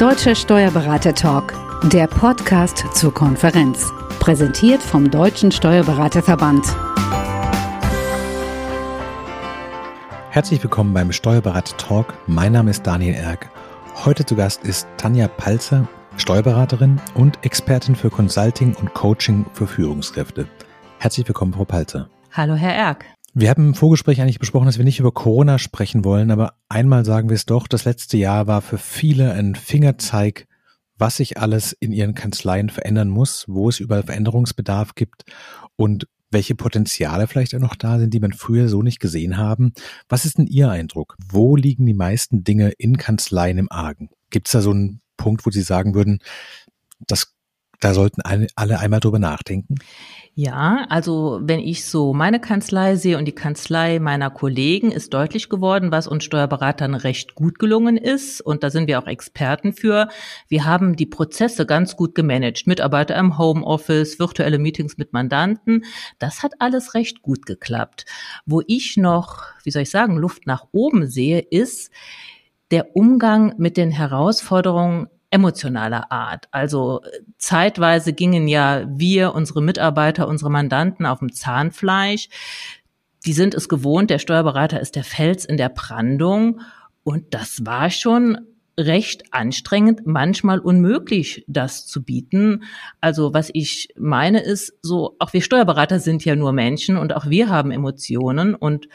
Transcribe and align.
Deutscher 0.00 0.34
Steuerberater 0.34 1.14
Talk, 1.14 1.52
der 1.92 2.06
Podcast 2.06 2.86
zur 2.94 3.12
Konferenz. 3.12 3.92
Präsentiert 4.18 4.80
vom 4.82 5.10
Deutschen 5.10 5.52
Steuerberaterverband. 5.52 6.64
Herzlich 10.30 10.62
willkommen 10.62 10.94
beim 10.94 11.12
Steuerberater 11.12 11.76
Talk. 11.76 12.14
Mein 12.26 12.52
Name 12.52 12.70
ist 12.70 12.86
Daniel 12.86 13.12
Erck. 13.12 13.50
Heute 14.06 14.24
zu 14.24 14.36
Gast 14.36 14.64
ist 14.64 14.88
Tanja 14.96 15.28
Palzer, 15.28 15.86
Steuerberaterin 16.16 16.98
und 17.12 17.44
Expertin 17.44 17.94
für 17.94 18.08
Consulting 18.08 18.74
und 18.76 18.94
Coaching 18.94 19.44
für 19.52 19.66
Führungskräfte. 19.66 20.48
Herzlich 20.98 21.28
willkommen, 21.28 21.52
Frau 21.52 21.66
Palzer. 21.66 22.08
Hallo, 22.32 22.54
Herr 22.54 22.74
Erck. 22.74 23.04
Wir 23.32 23.50
haben 23.50 23.68
im 23.68 23.74
Vorgespräch 23.74 24.20
eigentlich 24.20 24.40
besprochen, 24.40 24.66
dass 24.66 24.78
wir 24.78 24.84
nicht 24.84 24.98
über 24.98 25.12
Corona 25.12 25.58
sprechen 25.58 26.04
wollen, 26.04 26.32
aber 26.32 26.54
einmal 26.68 27.04
sagen 27.04 27.28
wir 27.28 27.36
es 27.36 27.46
doch, 27.46 27.68
das 27.68 27.84
letzte 27.84 28.16
Jahr 28.16 28.48
war 28.48 28.60
für 28.60 28.78
viele 28.78 29.32
ein 29.32 29.54
Fingerzeig, 29.54 30.48
was 30.98 31.18
sich 31.18 31.38
alles 31.38 31.72
in 31.72 31.92
ihren 31.92 32.14
Kanzleien 32.14 32.70
verändern 32.70 33.08
muss, 33.08 33.44
wo 33.46 33.68
es 33.68 33.78
überall 33.78 34.02
Veränderungsbedarf 34.02 34.96
gibt 34.96 35.24
und 35.76 36.08
welche 36.32 36.56
Potenziale 36.56 37.28
vielleicht 37.28 37.54
auch 37.54 37.60
noch 37.60 37.76
da 37.76 37.98
sind, 37.98 38.12
die 38.12 38.20
man 38.20 38.32
früher 38.32 38.68
so 38.68 38.82
nicht 38.82 38.98
gesehen 38.98 39.36
haben. 39.36 39.72
Was 40.08 40.24
ist 40.24 40.38
denn 40.38 40.46
Ihr 40.46 40.68
Eindruck? 40.68 41.16
Wo 41.28 41.54
liegen 41.56 41.86
die 41.86 41.94
meisten 41.94 42.42
Dinge 42.42 42.70
in 42.78 42.98
Kanzleien 42.98 43.58
im 43.58 43.70
Argen? 43.70 44.10
Gibt 44.30 44.48
es 44.48 44.52
da 44.52 44.60
so 44.60 44.70
einen 44.70 45.00
Punkt, 45.16 45.46
wo 45.46 45.50
Sie 45.50 45.62
sagen 45.62 45.94
würden, 45.94 46.18
das 46.98 47.34
da 47.80 47.94
sollten 47.94 48.20
alle 48.54 48.78
einmal 48.78 49.00
drüber 49.00 49.18
nachdenken? 49.18 49.76
Ja, 50.34 50.86
also 50.88 51.40
wenn 51.42 51.58
ich 51.58 51.84
so 51.84 52.14
meine 52.14 52.40
Kanzlei 52.40 52.94
sehe 52.94 53.18
und 53.18 53.24
die 53.24 53.34
Kanzlei 53.34 53.98
meiner 53.98 54.30
Kollegen 54.30 54.92
ist 54.92 55.12
deutlich 55.12 55.48
geworden, 55.48 55.90
was 55.90 56.06
uns 56.06 56.24
Steuerberatern 56.24 56.94
recht 56.94 57.34
gut 57.34 57.58
gelungen 57.58 57.96
ist. 57.96 58.40
Und 58.40 58.62
da 58.62 58.70
sind 58.70 58.86
wir 58.86 59.00
auch 59.00 59.08
Experten 59.08 59.72
für. 59.72 60.08
Wir 60.48 60.64
haben 60.64 60.94
die 60.94 61.06
Prozesse 61.06 61.66
ganz 61.66 61.96
gut 61.96 62.14
gemanagt. 62.14 62.68
Mitarbeiter 62.68 63.16
im 63.16 63.38
Homeoffice, 63.38 64.20
virtuelle 64.20 64.58
Meetings 64.58 64.98
mit 64.98 65.12
Mandanten. 65.12 65.84
Das 66.20 66.44
hat 66.44 66.52
alles 66.60 66.94
recht 66.94 67.22
gut 67.22 67.44
geklappt. 67.44 68.06
Wo 68.46 68.62
ich 68.66 68.96
noch, 68.96 69.42
wie 69.64 69.72
soll 69.72 69.82
ich 69.82 69.90
sagen, 69.90 70.16
Luft 70.16 70.46
nach 70.46 70.68
oben 70.70 71.08
sehe, 71.10 71.40
ist, 71.40 71.90
der 72.70 72.94
Umgang 72.94 73.54
mit 73.58 73.76
den 73.76 73.90
Herausforderungen 73.90 75.08
emotionaler 75.30 76.10
Art. 76.10 76.48
Also 76.50 77.00
zeitweise 77.38 78.12
gingen 78.12 78.48
ja 78.48 78.84
wir, 78.88 79.34
unsere 79.34 79.62
Mitarbeiter, 79.62 80.28
unsere 80.28 80.50
Mandanten 80.50 81.06
auf 81.06 81.20
dem 81.20 81.32
Zahnfleisch. 81.32 82.28
Die 83.26 83.32
sind 83.32 83.54
es 83.54 83.68
gewohnt, 83.68 84.10
der 84.10 84.18
Steuerberater 84.18 84.80
ist 84.80 84.96
der 84.96 85.04
Fels 85.04 85.44
in 85.44 85.56
der 85.56 85.68
Brandung. 85.68 86.60
Und 87.04 87.34
das 87.34 87.64
war 87.64 87.90
schon 87.90 88.38
recht 88.78 89.32
anstrengend, 89.32 90.06
manchmal 90.06 90.58
unmöglich, 90.58 91.44
das 91.46 91.86
zu 91.86 92.02
bieten. 92.02 92.64
Also 93.00 93.34
was 93.34 93.50
ich 93.52 93.88
meine 93.98 94.40
ist 94.40 94.72
so, 94.82 95.16
auch 95.18 95.32
wir 95.32 95.42
Steuerberater 95.42 96.00
sind 96.00 96.24
ja 96.24 96.34
nur 96.34 96.52
Menschen 96.52 96.96
und 96.96 97.14
auch 97.14 97.26
wir 97.26 97.48
haben 97.48 97.70
Emotionen 97.70 98.54
und 98.54 98.88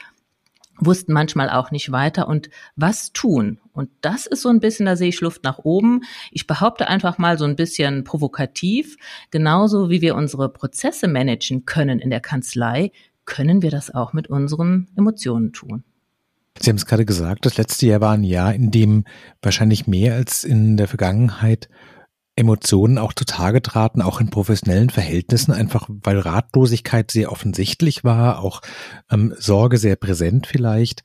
wussten 0.78 1.12
manchmal 1.12 1.50
auch 1.50 1.70
nicht 1.70 1.92
weiter 1.92 2.28
und 2.28 2.50
was 2.76 3.12
tun. 3.12 3.58
Und 3.72 3.90
das 4.00 4.26
ist 4.26 4.42
so 4.42 4.48
ein 4.48 4.60
bisschen, 4.60 4.86
da 4.86 4.96
sehe 4.96 5.08
ich 5.08 5.20
Luft 5.20 5.44
nach 5.44 5.58
oben. 5.58 6.02
Ich 6.30 6.46
behaupte 6.46 6.88
einfach 6.88 7.18
mal 7.18 7.38
so 7.38 7.44
ein 7.44 7.56
bisschen 7.56 8.04
provokativ, 8.04 8.96
genauso 9.30 9.90
wie 9.90 10.00
wir 10.00 10.14
unsere 10.14 10.48
Prozesse 10.48 11.08
managen 11.08 11.64
können 11.64 11.98
in 11.98 12.10
der 12.10 12.20
Kanzlei, 12.20 12.92
können 13.24 13.62
wir 13.62 13.70
das 13.70 13.94
auch 13.94 14.12
mit 14.12 14.28
unseren 14.28 14.88
Emotionen 14.96 15.52
tun. 15.52 15.84
Sie 16.60 16.70
haben 16.70 16.76
es 16.76 16.86
gerade 16.86 17.04
gesagt, 17.04 17.44
das 17.44 17.58
letzte 17.58 17.86
Jahr 17.86 18.00
war 18.00 18.14
ein 18.14 18.24
Jahr, 18.24 18.54
in 18.54 18.70
dem 18.70 19.04
wahrscheinlich 19.42 19.86
mehr 19.86 20.14
als 20.14 20.42
in 20.44 20.76
der 20.76 20.88
Vergangenheit 20.88 21.68
Emotionen 22.36 22.98
auch 22.98 23.14
zutage 23.14 23.62
traten, 23.62 24.02
auch 24.02 24.20
in 24.20 24.28
professionellen 24.28 24.90
Verhältnissen, 24.90 25.52
einfach 25.52 25.88
weil 25.88 26.18
Ratlosigkeit 26.18 27.10
sehr 27.10 27.32
offensichtlich 27.32 28.04
war, 28.04 28.40
auch 28.40 28.60
ähm, 29.10 29.34
Sorge 29.38 29.78
sehr 29.78 29.96
präsent 29.96 30.46
vielleicht. 30.46 31.02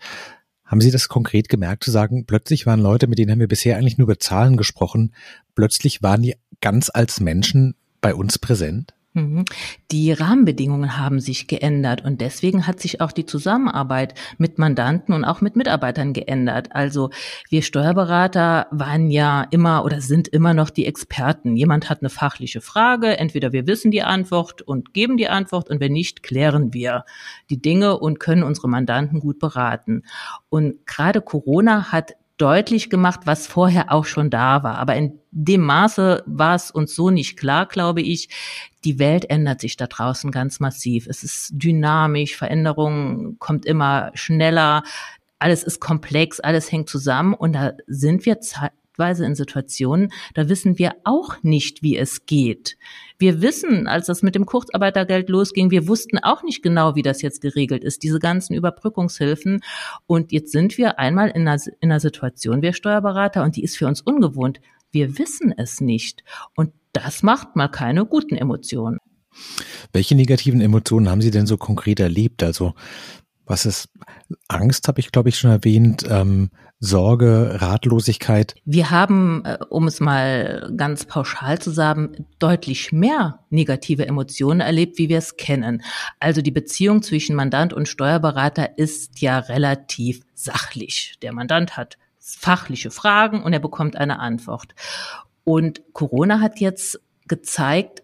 Haben 0.66 0.81
Sie 0.81 0.91
das 0.91 1.09
konkret 1.09 1.50
gemerkt, 1.50 1.83
zu 1.83 1.91
sagen, 1.91 2.25
plötzlich 2.25 2.66
waren 2.66 2.81
Leute, 2.81 3.07
mit 3.07 3.17
denen 3.17 3.31
haben 3.31 3.39
wir 3.39 3.47
bisher 3.47 3.78
eigentlich 3.78 3.97
nur 3.97 4.07
über 4.07 4.19
Zahlen 4.19 4.57
gesprochen, 4.57 5.13
plötzlich 5.55 6.03
waren 6.03 6.22
die 6.22 6.35
ganz 6.59 6.89
als 6.94 7.19
Menschen 7.19 7.75
bei 8.01 8.13
uns 8.13 8.38
präsent? 8.38 8.94
Mhm. 9.13 9.44
Die 9.91 10.13
Rahmenbedingungen 10.13 10.97
haben 10.97 11.19
sich 11.19 11.47
geändert 11.47 12.01
und 12.05 12.22
deswegen 12.22 12.66
hat 12.66 12.79
sich 12.79 13.01
auch 13.01 13.11
die 13.11 13.25
Zusammenarbeit 13.25 14.13
mit 14.38 14.57
Mandanten 14.57 15.13
und 15.13 15.25
auch 15.25 15.41
mit 15.41 15.57
Mitarbeitern 15.57 16.13
geändert. 16.13 16.69
Also 16.72 17.09
wir 17.49 17.61
Steuerberater 17.61 18.67
waren 18.72 19.11
ja 19.11 19.45
immer 19.51 19.83
oder 19.83 19.99
sind 19.99 20.29
immer 20.29 20.53
noch 20.53 20.69
die 20.69 20.85
Experten. 20.85 21.57
Jemand 21.57 21.89
hat 21.89 21.99
eine 22.01 22.09
fachliche 22.09 22.61
Frage, 22.61 23.17
entweder 23.17 23.51
wir 23.51 23.67
wissen 23.67 23.91
die 23.91 24.03
Antwort 24.03 24.61
und 24.61 24.94
geben 24.94 25.17
die 25.17 25.28
Antwort 25.28 25.69
und 25.69 25.81
wenn 25.81 25.91
nicht, 25.91 26.23
klären 26.23 26.73
wir 26.73 27.03
die 27.49 27.61
Dinge 27.61 27.99
und 27.99 28.22
können 28.22 28.43
unsere 28.43 28.69
Mandanten 28.69 29.19
gut 29.19 29.39
beraten. 29.39 30.03
Und 30.47 30.88
gerade 30.88 31.19
Corona 31.22 31.91
hat 31.91 32.13
deutlich 32.41 32.90
gemacht, 32.90 33.22
was 33.25 33.46
vorher 33.46 33.91
auch 33.91 34.06
schon 34.06 34.29
da 34.29 34.63
war. 34.63 34.79
Aber 34.79 34.96
in 34.96 35.19
dem 35.29 35.62
Maße 35.62 36.24
war 36.25 36.56
es 36.56 36.72
uns 36.72 36.96
so 36.96 37.09
nicht 37.12 37.38
klar, 37.38 37.68
glaube 37.68 38.02
ich. 38.02 38.29
Die 38.84 38.97
Welt 38.97 39.29
ändert 39.29 39.62
sich 39.62 39.78
da 39.78 39.85
draußen 39.85 40.31
ganz 40.31 40.59
massiv. 40.59 41.06
Es 41.07 41.24
ist 41.24 41.52
dynamisch, 41.53 42.35
Veränderung 42.35 43.38
kommt 43.38 43.66
immer 43.66 44.12
schneller, 44.16 44.84
alles 45.38 45.63
ist 45.63 45.79
komplex, 45.79 46.40
alles 46.40 46.72
hängt 46.72 46.90
zusammen 46.90 47.34
und 47.34 47.53
da 47.53 47.74
sind 47.88 48.25
wir 48.25 48.40
zeitweise 49.01 49.25
in 49.25 49.35
Situationen, 49.35 50.12
da 50.34 50.47
wissen 50.47 50.78
wir 50.78 50.94
auch 51.03 51.41
nicht, 51.41 51.81
wie 51.81 51.97
es 51.97 52.25
geht. 52.25 52.78
Wir 53.17 53.41
wissen, 53.41 53.88
als 53.88 54.07
das 54.07 54.22
mit 54.22 54.35
dem 54.35 54.45
Kurzarbeitergeld 54.45 55.29
losging, 55.29 55.72
wir 55.72 55.88
wussten 55.88 56.19
auch 56.19 56.44
nicht 56.44 56.62
genau, 56.62 56.95
wie 56.95 57.01
das 57.01 57.22
jetzt 57.22 57.41
geregelt 57.41 57.84
ist, 57.84 58.03
diese 58.03 58.19
ganzen 58.19 58.53
Überbrückungshilfen. 58.53 59.61
Und 60.07 60.31
jetzt 60.31 60.51
sind 60.51 60.78
wir 60.78 61.00
einmal 61.00 61.29
in 61.29 61.47
einer, 61.47 61.61
in 61.81 61.91
einer 61.91 62.00
Situation, 62.00 62.61
wir 62.61 62.73
Steuerberater, 62.73 63.44
und 63.44 63.56
die 63.56 63.63
ist 63.63 63.78
für 63.78 63.88
uns 63.88 64.01
ungewohnt. 64.01 64.59
Wir 64.91 65.17
wissen 65.17 65.53
es 65.56 65.81
nicht. 65.81 66.23
Und 66.56 66.72
das 66.94 67.23
macht 67.23 67.56
mal 67.56 67.69
keine 67.69 68.06
guten 68.06 68.35
Emotionen. 68.35 68.97
Welche 69.94 70.16
negativen 70.16 70.59
Emotionen 70.59 71.09
haben 71.09 71.22
Sie 71.22 71.31
denn 71.31 71.47
so 71.47 71.57
konkret 71.57 72.01
erlebt? 72.01 72.44
Also 72.44 72.73
was 73.51 73.66
ist 73.66 73.89
Angst, 74.47 74.88
habe 74.88 75.00
ich, 75.00 75.12
glaube 75.12 75.29
ich, 75.29 75.38
schon 75.38 75.51
erwähnt, 75.51 76.06
ähm, 76.09 76.50
Sorge, 76.79 77.62
Ratlosigkeit. 77.62 78.56
Wir 78.66 78.89
haben, 78.89 79.44
äh, 79.45 79.59
um 79.69 79.85
es 79.85 80.00
mal 80.00 80.73
ganz 80.75 81.06
pauschal 81.06 81.59
zu 81.59 81.69
sagen, 81.69 82.25
deutlich 82.40 82.91
mehr 82.91 83.40
negative 83.51 84.07
Emotionen 84.07 84.61
erlebt, 84.61 84.97
wie 84.97 85.09
wir 85.09 85.19
es 85.19 85.38
kennen. 85.38 85.84
Also 86.19 86.41
die 86.41 86.50
Beziehung 86.50 87.03
zwischen 87.03 87.35
Mandant 87.35 87.73
und 87.73 87.88
Steuerberater 87.88 88.79
ist 88.79 89.22
ja 89.22 89.38
relativ 89.38 90.22
sachlich. 90.34 91.17
Der 91.22 91.34
Mandant 91.34 91.78
hat 91.78 92.00
fachliche 92.17 92.90
Fragen 92.90 93.44
und 93.44 93.53
er 93.53 93.59
bekommt 93.59 93.95
eine 93.95 94.19
Antwort. 94.19 94.73
Und 95.44 95.84
Corona 95.94 96.40
hat 96.40 96.59
jetzt 96.59 97.00
gezeigt, 97.28 98.01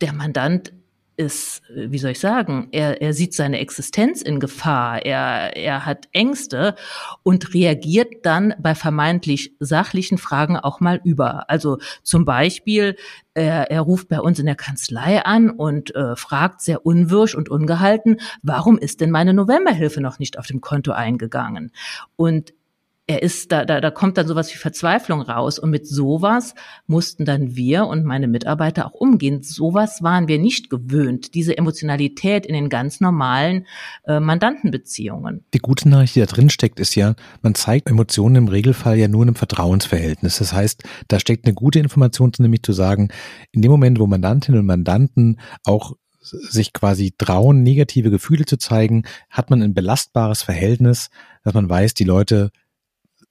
der 0.00 0.12
Mandant 0.12 0.72
ist, 1.16 1.62
wie 1.68 1.98
soll 1.98 2.12
ich 2.12 2.20
sagen, 2.20 2.68
er, 2.72 3.00
er 3.00 3.12
sieht 3.12 3.34
seine 3.34 3.58
Existenz 3.58 4.22
in 4.22 4.40
Gefahr, 4.40 5.04
er, 5.04 5.56
er 5.56 5.86
hat 5.86 6.08
Ängste 6.12 6.74
und 7.22 7.54
reagiert 7.54 8.24
dann 8.24 8.54
bei 8.58 8.74
vermeintlich 8.74 9.54
sachlichen 9.58 10.18
Fragen 10.18 10.56
auch 10.56 10.80
mal 10.80 11.00
über. 11.04 11.48
Also 11.48 11.78
zum 12.02 12.24
Beispiel, 12.24 12.96
er, 13.34 13.70
er 13.70 13.80
ruft 13.80 14.08
bei 14.08 14.20
uns 14.20 14.38
in 14.38 14.46
der 14.46 14.54
Kanzlei 14.54 15.24
an 15.24 15.50
und 15.50 15.94
äh, 15.94 16.16
fragt 16.16 16.60
sehr 16.60 16.84
unwirsch 16.84 17.34
und 17.34 17.48
ungehalten, 17.48 18.20
warum 18.42 18.78
ist 18.78 19.00
denn 19.00 19.10
meine 19.10 19.34
Novemberhilfe 19.34 20.00
noch 20.00 20.18
nicht 20.18 20.38
auf 20.38 20.46
dem 20.46 20.60
Konto 20.60 20.92
eingegangen? 20.92 21.72
Und 22.16 22.52
er 23.08 23.22
ist, 23.22 23.52
da, 23.52 23.64
da, 23.64 23.80
da 23.80 23.90
kommt 23.90 24.18
dann 24.18 24.26
sowas 24.26 24.52
wie 24.52 24.58
Verzweiflung 24.58 25.20
raus. 25.20 25.58
Und 25.58 25.70
mit 25.70 25.86
sowas 25.86 26.54
mussten 26.86 27.24
dann 27.24 27.54
wir 27.54 27.86
und 27.86 28.04
meine 28.04 28.26
Mitarbeiter 28.26 28.86
auch 28.86 28.94
umgehen. 28.94 29.42
Sowas 29.42 30.02
waren 30.02 30.26
wir 30.26 30.38
nicht 30.38 30.70
gewöhnt, 30.70 31.34
diese 31.34 31.56
Emotionalität 31.56 32.46
in 32.46 32.54
den 32.54 32.68
ganz 32.68 33.00
normalen 33.00 33.66
äh, 34.06 34.18
Mandantenbeziehungen. 34.18 35.44
Die 35.54 35.58
gute 35.58 35.88
Nachricht, 35.88 36.16
die 36.16 36.20
da 36.20 36.26
drin 36.26 36.50
steckt, 36.50 36.80
ist 36.80 36.96
ja, 36.96 37.14
man 37.42 37.54
zeigt 37.54 37.88
Emotionen 37.88 38.36
im 38.36 38.48
Regelfall 38.48 38.98
ja 38.98 39.06
nur 39.06 39.22
in 39.22 39.28
einem 39.28 39.36
Vertrauensverhältnis. 39.36 40.38
Das 40.38 40.52
heißt, 40.52 40.82
da 41.06 41.20
steckt 41.20 41.44
eine 41.46 41.54
gute 41.54 41.78
Information 41.78 42.26
nämlich 42.38 42.64
zu 42.64 42.72
sagen, 42.72 43.10
in 43.52 43.62
dem 43.62 43.70
Moment, 43.70 44.00
wo 44.00 44.06
Mandantinnen 44.06 44.60
und 44.60 44.66
Mandanten 44.66 45.38
auch 45.64 45.94
sich 46.20 46.72
quasi 46.72 47.14
trauen, 47.16 47.62
negative 47.62 48.10
Gefühle 48.10 48.46
zu 48.46 48.56
zeigen, 48.56 49.04
hat 49.30 49.50
man 49.50 49.62
ein 49.62 49.74
belastbares 49.74 50.42
Verhältnis, 50.42 51.10
dass 51.44 51.54
man 51.54 51.68
weiß, 51.68 51.94
die 51.94 52.04
Leute 52.04 52.50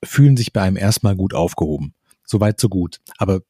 fühlen 0.05 0.37
sich 0.37 0.53
bei 0.53 0.61
einem 0.61 0.77
erstmal 0.77 1.15
gut 1.15 1.33
aufgehoben. 1.33 1.93
Soweit, 2.23 2.59
so 2.59 2.69
gut. 2.69 2.99
Aber 3.17 3.41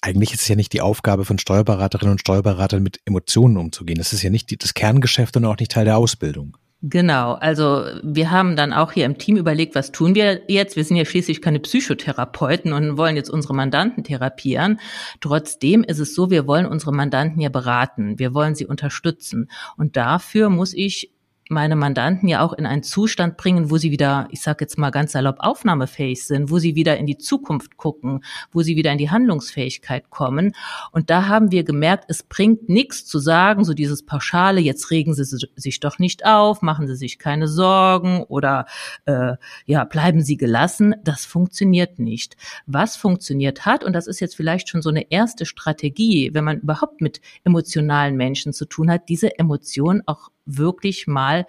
eigentlich 0.00 0.32
ist 0.32 0.42
es 0.42 0.48
ja 0.48 0.56
nicht 0.56 0.72
die 0.72 0.80
Aufgabe 0.80 1.24
von 1.24 1.38
Steuerberaterinnen 1.38 2.12
und 2.12 2.20
Steuerberatern 2.20 2.82
mit 2.82 3.00
Emotionen 3.04 3.56
umzugehen. 3.56 3.98
Das 3.98 4.12
ist 4.12 4.22
ja 4.22 4.30
nicht 4.30 4.62
das 4.62 4.74
Kerngeschäft 4.74 5.36
und 5.36 5.44
auch 5.44 5.58
nicht 5.58 5.72
Teil 5.72 5.84
der 5.84 5.96
Ausbildung. 5.96 6.56
Genau, 6.82 7.32
also 7.32 7.84
wir 8.02 8.30
haben 8.30 8.54
dann 8.54 8.74
auch 8.74 8.92
hier 8.92 9.06
im 9.06 9.16
Team 9.16 9.38
überlegt, 9.38 9.74
was 9.74 9.92
tun 9.92 10.14
wir 10.14 10.42
jetzt? 10.46 10.76
Wir 10.76 10.84
sind 10.84 10.96
ja 10.96 11.06
schließlich 11.06 11.40
keine 11.40 11.58
Psychotherapeuten 11.58 12.74
und 12.74 12.98
wollen 12.98 13.16
jetzt 13.16 13.30
unsere 13.30 13.54
Mandanten 13.54 14.04
therapieren. 14.04 14.78
Trotzdem 15.20 15.82
ist 15.84 16.00
es 16.00 16.14
so, 16.14 16.30
wir 16.30 16.46
wollen 16.46 16.66
unsere 16.66 16.92
Mandanten 16.92 17.40
ja 17.40 17.48
beraten, 17.48 18.18
wir 18.18 18.34
wollen 18.34 18.54
sie 18.54 18.66
unterstützen. 18.66 19.50
Und 19.78 19.96
dafür 19.96 20.50
muss 20.50 20.74
ich 20.74 21.12
meine 21.48 21.76
Mandanten 21.76 22.28
ja 22.28 22.42
auch 22.42 22.52
in 22.52 22.66
einen 22.66 22.82
Zustand 22.82 23.36
bringen, 23.36 23.70
wo 23.70 23.76
sie 23.76 23.90
wieder, 23.90 24.26
ich 24.30 24.42
sage 24.42 24.64
jetzt 24.64 24.78
mal 24.78 24.90
ganz 24.90 25.12
salopp, 25.12 25.36
aufnahmefähig 25.38 26.24
sind, 26.24 26.50
wo 26.50 26.58
sie 26.58 26.74
wieder 26.74 26.96
in 26.96 27.06
die 27.06 27.18
Zukunft 27.18 27.76
gucken, 27.76 28.24
wo 28.52 28.62
sie 28.62 28.76
wieder 28.76 28.92
in 28.92 28.98
die 28.98 29.10
Handlungsfähigkeit 29.10 30.10
kommen. 30.10 30.54
Und 30.92 31.10
da 31.10 31.28
haben 31.28 31.52
wir 31.52 31.64
gemerkt, 31.64 32.06
es 32.08 32.22
bringt 32.22 32.68
nichts 32.68 33.04
zu 33.04 33.18
sagen, 33.18 33.64
so 33.64 33.74
dieses 33.74 34.04
Pauschale, 34.04 34.60
jetzt 34.60 34.90
regen 34.90 35.14
Sie 35.14 35.24
sich 35.24 35.80
doch 35.80 35.98
nicht 35.98 36.26
auf, 36.26 36.62
machen 36.62 36.86
Sie 36.86 36.96
sich 36.96 37.18
keine 37.18 37.48
Sorgen 37.48 38.22
oder 38.24 38.66
äh, 39.04 39.34
ja, 39.66 39.84
bleiben 39.84 40.22
Sie 40.22 40.36
gelassen. 40.36 40.96
Das 41.04 41.24
funktioniert 41.24 41.98
nicht. 41.98 42.36
Was 42.66 42.96
funktioniert 42.96 43.66
hat, 43.66 43.84
und 43.84 43.92
das 43.92 44.06
ist 44.06 44.20
jetzt 44.20 44.36
vielleicht 44.36 44.68
schon 44.68 44.82
so 44.82 44.90
eine 44.90 45.10
erste 45.10 45.46
Strategie, 45.46 46.30
wenn 46.32 46.44
man 46.44 46.60
überhaupt 46.60 47.00
mit 47.00 47.20
emotionalen 47.44 48.16
Menschen 48.16 48.52
zu 48.52 48.64
tun 48.64 48.90
hat, 48.90 49.08
diese 49.08 49.38
Emotionen 49.38 50.02
auch 50.06 50.30
wirklich 50.46 51.06
mal 51.06 51.46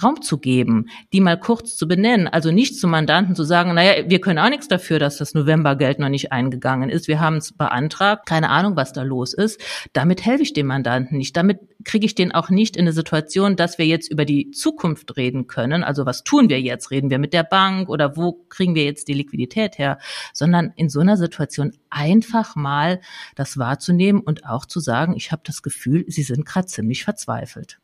Raum 0.00 0.22
zu 0.22 0.38
geben, 0.38 0.86
die 1.12 1.20
mal 1.20 1.38
kurz 1.38 1.76
zu 1.76 1.86
benennen. 1.86 2.26
Also 2.26 2.50
nicht 2.50 2.78
zum 2.78 2.90
Mandanten 2.90 3.36
zu 3.36 3.44
sagen, 3.44 3.74
naja, 3.74 4.08
wir 4.08 4.22
können 4.22 4.38
auch 4.38 4.48
nichts 4.48 4.66
dafür, 4.66 4.98
dass 4.98 5.18
das 5.18 5.34
Novembergeld 5.34 5.98
noch 5.98 6.08
nicht 6.08 6.32
eingegangen 6.32 6.88
ist. 6.88 7.08
Wir 7.08 7.20
haben 7.20 7.36
es 7.36 7.52
beantragt, 7.52 8.24
keine 8.24 8.48
Ahnung, 8.48 8.74
was 8.74 8.94
da 8.94 9.02
los 9.02 9.34
ist. 9.34 9.60
Damit 9.92 10.24
helfe 10.24 10.44
ich 10.44 10.54
dem 10.54 10.66
Mandanten 10.66 11.18
nicht. 11.18 11.36
Damit 11.36 11.60
kriege 11.84 12.06
ich 12.06 12.14
den 12.14 12.32
auch 12.32 12.48
nicht 12.48 12.76
in 12.76 12.82
eine 12.82 12.94
Situation, 12.94 13.54
dass 13.54 13.76
wir 13.76 13.84
jetzt 13.86 14.10
über 14.10 14.24
die 14.24 14.50
Zukunft 14.50 15.14
reden 15.18 15.46
können. 15.46 15.84
Also 15.84 16.06
was 16.06 16.24
tun 16.24 16.48
wir 16.48 16.60
jetzt? 16.60 16.90
Reden 16.90 17.10
wir 17.10 17.18
mit 17.18 17.34
der 17.34 17.44
Bank 17.44 17.90
oder 17.90 18.16
wo 18.16 18.32
kriegen 18.48 18.74
wir 18.74 18.84
jetzt 18.84 19.08
die 19.08 19.14
Liquidität 19.14 19.76
her? 19.76 19.98
Sondern 20.32 20.72
in 20.74 20.88
so 20.88 21.00
einer 21.00 21.18
Situation 21.18 21.72
einfach 21.90 22.56
mal 22.56 23.00
das 23.34 23.58
wahrzunehmen 23.58 24.22
und 24.22 24.46
auch 24.46 24.64
zu 24.64 24.80
sagen, 24.80 25.14
ich 25.16 25.32
habe 25.32 25.42
das 25.44 25.60
Gefühl, 25.60 26.06
Sie 26.08 26.22
sind 26.22 26.46
gerade 26.46 26.66
ziemlich 26.66 27.04
verzweifelt. 27.04 27.78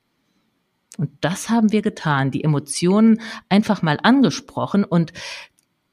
Und 0.99 1.11
das 1.23 1.49
haben 1.49 1.73
wir 1.73 1.81
getan, 1.81 2.31
die 2.31 2.45
Emotionen 2.45 3.21
einfach 3.49 3.81
mal 3.81 3.99
angesprochen 4.03 4.85
und 4.85 5.13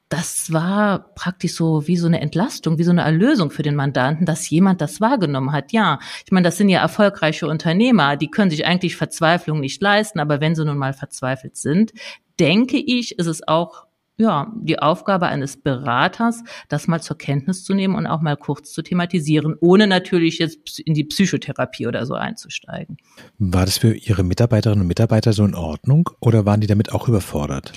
das 0.09 0.53
war 0.53 1.13
praktisch 1.15 1.53
so 1.53 1.87
wie 1.87 1.97
so 1.97 2.05
eine 2.07 2.21
Entlastung, 2.21 2.77
wie 2.77 2.83
so 2.83 2.91
eine 2.91 3.01
Erlösung 3.01 3.49
für 3.49 3.63
den 3.63 3.75
Mandanten, 3.75 4.25
dass 4.25 4.49
jemand 4.49 4.79
das 4.81 5.01
wahrgenommen 5.01 5.51
hat. 5.51 5.71
Ja, 5.71 5.99
ich 6.25 6.31
meine, 6.31 6.43
das 6.45 6.57
sind 6.57 6.69
ja 6.69 6.79
erfolgreiche 6.79 7.47
Unternehmer, 7.47 8.15
die 8.15 8.29
können 8.29 8.51
sich 8.51 8.65
eigentlich 8.65 8.97
Verzweiflung 8.97 9.59
nicht 9.59 9.81
leisten, 9.81 10.19
aber 10.19 10.41
wenn 10.41 10.55
sie 10.55 10.65
nun 10.65 10.77
mal 10.77 10.93
verzweifelt 10.93 11.57
sind, 11.57 11.91
denke 12.39 12.77
ich, 12.77 13.17
ist 13.17 13.27
es 13.27 13.47
auch 13.47 13.84
ja, 14.17 14.53
die 14.61 14.79
Aufgabe 14.79 15.27
eines 15.27 15.57
Beraters, 15.57 16.43
das 16.69 16.87
mal 16.87 17.01
zur 17.01 17.17
Kenntnis 17.17 17.65
zu 17.65 17.73
nehmen 17.73 17.95
und 17.95 18.07
auch 18.07 18.21
mal 18.21 18.37
kurz 18.37 18.71
zu 18.71 18.81
thematisieren, 18.81 19.55
ohne 19.59 19.87
natürlich 19.87 20.39
jetzt 20.39 20.79
in 20.79 20.93
die 20.93 21.03
Psychotherapie 21.03 21.85
oder 21.87 22.05
so 22.05 22.13
einzusteigen. 22.13 22.97
War 23.39 23.65
das 23.65 23.77
für 23.77 23.93
Ihre 23.93 24.23
Mitarbeiterinnen 24.23 24.81
und 24.81 24.87
Mitarbeiter 24.87 25.33
so 25.33 25.43
in 25.43 25.53
Ordnung 25.53 26.09
oder 26.21 26.45
waren 26.45 26.61
die 26.61 26.67
damit 26.67 26.93
auch 26.93 27.09
überfordert? 27.09 27.73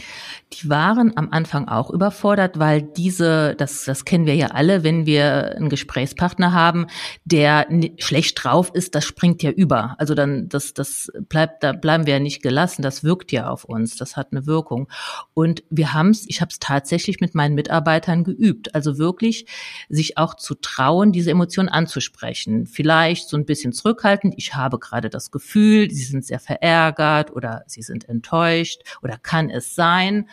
Die 0.53 0.69
waren 0.69 1.17
am 1.17 1.29
Anfang 1.31 1.67
auch 1.67 1.91
überfordert, 1.91 2.59
weil 2.59 2.83
diese, 2.83 3.57
das, 3.57 3.85
das 3.85 4.05
kennen 4.05 4.27
wir 4.27 4.37
ja 4.37 4.49
alle, 4.49 4.85
wenn 4.85 5.07
wir 5.07 5.57
einen 5.57 5.69
Gesprächspartner 5.69 6.53
haben, 6.53 6.87
der 7.25 7.67
schlecht 7.99 8.43
drauf 8.43 8.71
ist, 8.73 8.95
das 8.95 9.05
springt 9.05 9.43
ja 9.43 9.51
über. 9.51 9.97
Also 9.99 10.15
dann, 10.15 10.49
das, 10.49 10.73
das 10.73 11.11
bleibt, 11.29 11.65
da 11.65 11.73
bleiben 11.73 12.07
wir 12.07 12.15
ja 12.15 12.21
nicht 12.21 12.43
gelassen, 12.43 12.83
das 12.83 13.03
wirkt 13.03 13.33
ja 13.33 13.51
auf 13.51 13.65
uns, 13.65 13.97
das 13.97 14.17
hat 14.17 14.29
eine 14.31 14.47
Wirkung. 14.47 14.89
Und 15.35 15.65
wir 15.69 15.93
haben 15.93 16.11
es 16.11 16.28
ich 16.29 16.41
habe 16.41 16.51
es 16.51 16.59
tatsächlich 16.59 17.21
mit 17.21 17.35
meinen 17.35 17.55
Mitarbeitern 17.55 18.25
geübt. 18.25 18.75
Also 18.75 18.99
wirklich 18.99 19.47
sich 19.89 20.19
auch 20.19 20.35
zu 20.35 20.55
trauen, 20.55 21.13
diese 21.13 21.31
Emotionen 21.31 21.69
anzusprechen. 21.69 22.67
Vielleicht 22.67 23.29
so 23.29 23.37
ein 23.37 23.47
bisschen 23.47 23.73
zurückhaltend. 23.73 24.35
Ich 24.37 24.55
habe 24.55 24.79
gerade 24.79 25.11
das 25.11 25.31
Gefühl, 25.31 25.91
sie 25.91 26.05
sind 26.05 26.25
sehr 26.25 26.41
verärgert 26.41 27.35
oder 27.35 27.65
sie 27.67 27.83
sind 27.83 28.09
enttäuscht 28.09 28.83
oder 29.03 29.19
kann 29.19 29.51
es 29.51 29.75
sein. 29.75 30.29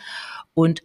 Und 0.54 0.82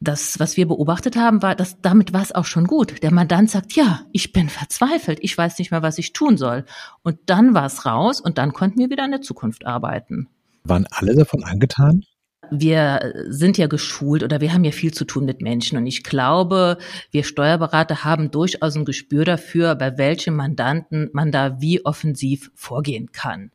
das, 0.00 0.38
was 0.38 0.56
wir 0.56 0.68
beobachtet 0.68 1.16
haben, 1.16 1.42
war, 1.42 1.56
dass 1.56 1.80
damit 1.80 2.12
war 2.12 2.22
es 2.22 2.32
auch 2.32 2.44
schon 2.44 2.66
gut. 2.66 3.02
Der 3.02 3.12
Mandant 3.12 3.50
sagt, 3.50 3.72
ja, 3.72 4.02
ich 4.12 4.32
bin 4.32 4.48
verzweifelt, 4.48 5.18
ich 5.22 5.36
weiß 5.36 5.58
nicht 5.58 5.70
mehr, 5.70 5.82
was 5.82 5.98
ich 5.98 6.12
tun 6.12 6.36
soll. 6.36 6.64
Und 7.02 7.18
dann 7.26 7.54
war 7.54 7.66
es 7.66 7.84
raus 7.84 8.20
und 8.20 8.38
dann 8.38 8.52
konnten 8.52 8.78
wir 8.78 8.90
wieder 8.90 9.04
in 9.04 9.10
der 9.10 9.22
Zukunft 9.22 9.66
arbeiten. 9.66 10.28
Waren 10.64 10.86
alle 10.90 11.16
davon 11.16 11.42
angetan? 11.42 12.04
Wir 12.50 13.14
sind 13.28 13.58
ja 13.58 13.66
geschult 13.66 14.22
oder 14.22 14.40
wir 14.40 14.52
haben 14.52 14.64
ja 14.64 14.72
viel 14.72 14.92
zu 14.92 15.04
tun 15.04 15.24
mit 15.24 15.40
Menschen. 15.40 15.78
Und 15.78 15.86
ich 15.86 16.02
glaube, 16.02 16.78
wir 17.10 17.24
Steuerberater 17.24 18.04
haben 18.04 18.30
durchaus 18.30 18.76
ein 18.76 18.84
Gespür 18.84 19.24
dafür, 19.24 19.74
bei 19.74 19.98
welchem 19.98 20.36
Mandanten 20.36 21.10
man 21.12 21.32
da 21.32 21.60
wie 21.60 21.84
offensiv 21.84 22.50
vorgehen 22.54 23.12
kann. 23.12 23.50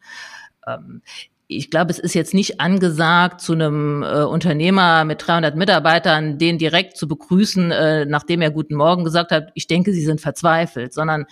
Ich 1.57 1.69
glaube, 1.69 1.91
es 1.91 1.99
ist 1.99 2.13
jetzt 2.13 2.33
nicht 2.33 2.59
angesagt, 2.59 3.41
zu 3.41 3.53
einem 3.53 4.03
äh, 4.03 4.23
Unternehmer 4.23 5.05
mit 5.05 5.25
300 5.25 5.55
Mitarbeitern 5.55 6.37
den 6.37 6.57
direkt 6.57 6.97
zu 6.97 7.07
begrüßen, 7.07 7.71
äh, 7.71 8.05
nachdem 8.05 8.41
er 8.41 8.51
Guten 8.51 8.75
Morgen 8.75 9.03
gesagt 9.03 9.31
hat, 9.31 9.51
ich 9.53 9.67
denke, 9.67 9.93
Sie 9.93 10.03
sind 10.03 10.21
verzweifelt, 10.21 10.93
sondern 10.93 11.25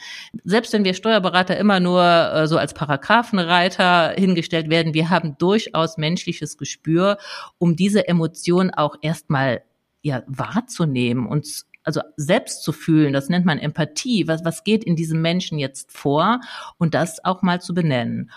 selbst 0.44 0.74
wenn 0.74 0.84
wir 0.84 0.94
Steuerberater 0.94 1.58
immer 1.58 1.80
nur 1.80 2.04
äh, 2.04 2.48
so 2.48 2.58
als 2.58 2.74
Paragraphenreiter 2.74 4.14
hingestellt 4.18 4.70
werden, 4.70 4.94
wir 4.94 5.10
haben 5.10 5.38
durchaus 5.38 5.98
menschliches 5.98 6.58
Gespür, 6.58 7.18
um 7.58 7.76
diese 7.76 8.08
Emotion 8.08 8.72
auch 8.72 8.96
erstmal 9.02 9.64
ja, 10.02 10.24
wahrzunehmen 10.28 11.28
und 11.28 11.66
also 11.84 12.02
selbst 12.16 12.64
zu 12.64 12.72
fühlen, 12.74 13.14
das 13.14 13.30
nennt 13.30 13.46
man 13.46 13.58
Empathie, 13.58 14.28
was, 14.28 14.46
was 14.46 14.64
geht 14.64 14.84
in 14.84 14.96
diesem 14.96 15.22
Menschen 15.22 15.58
jetzt 15.58 15.92
vor? 15.92 16.40
Und 16.78 16.94
das 16.94 17.24
auch 17.26 17.42
mal 17.42 17.62
zu 17.62 17.74
benennen. 17.74 18.32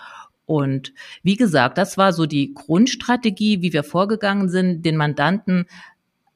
Und 0.45 0.93
wie 1.23 1.35
gesagt, 1.35 1.77
das 1.77 1.97
war 1.97 2.13
so 2.13 2.25
die 2.25 2.53
Grundstrategie, 2.53 3.61
wie 3.61 3.73
wir 3.73 3.83
vorgegangen 3.83 4.49
sind, 4.49 4.85
den 4.85 4.97
Mandanten 4.97 5.65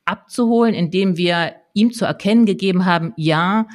abzuholen, 0.06 0.74
indem 0.74 1.18
wir 1.18 1.54
ihm 1.74 1.92
zu 1.92 2.06
erkennen 2.06 2.46
gegeben 2.46 2.86
haben, 2.86 3.14
ja, 3.16 3.68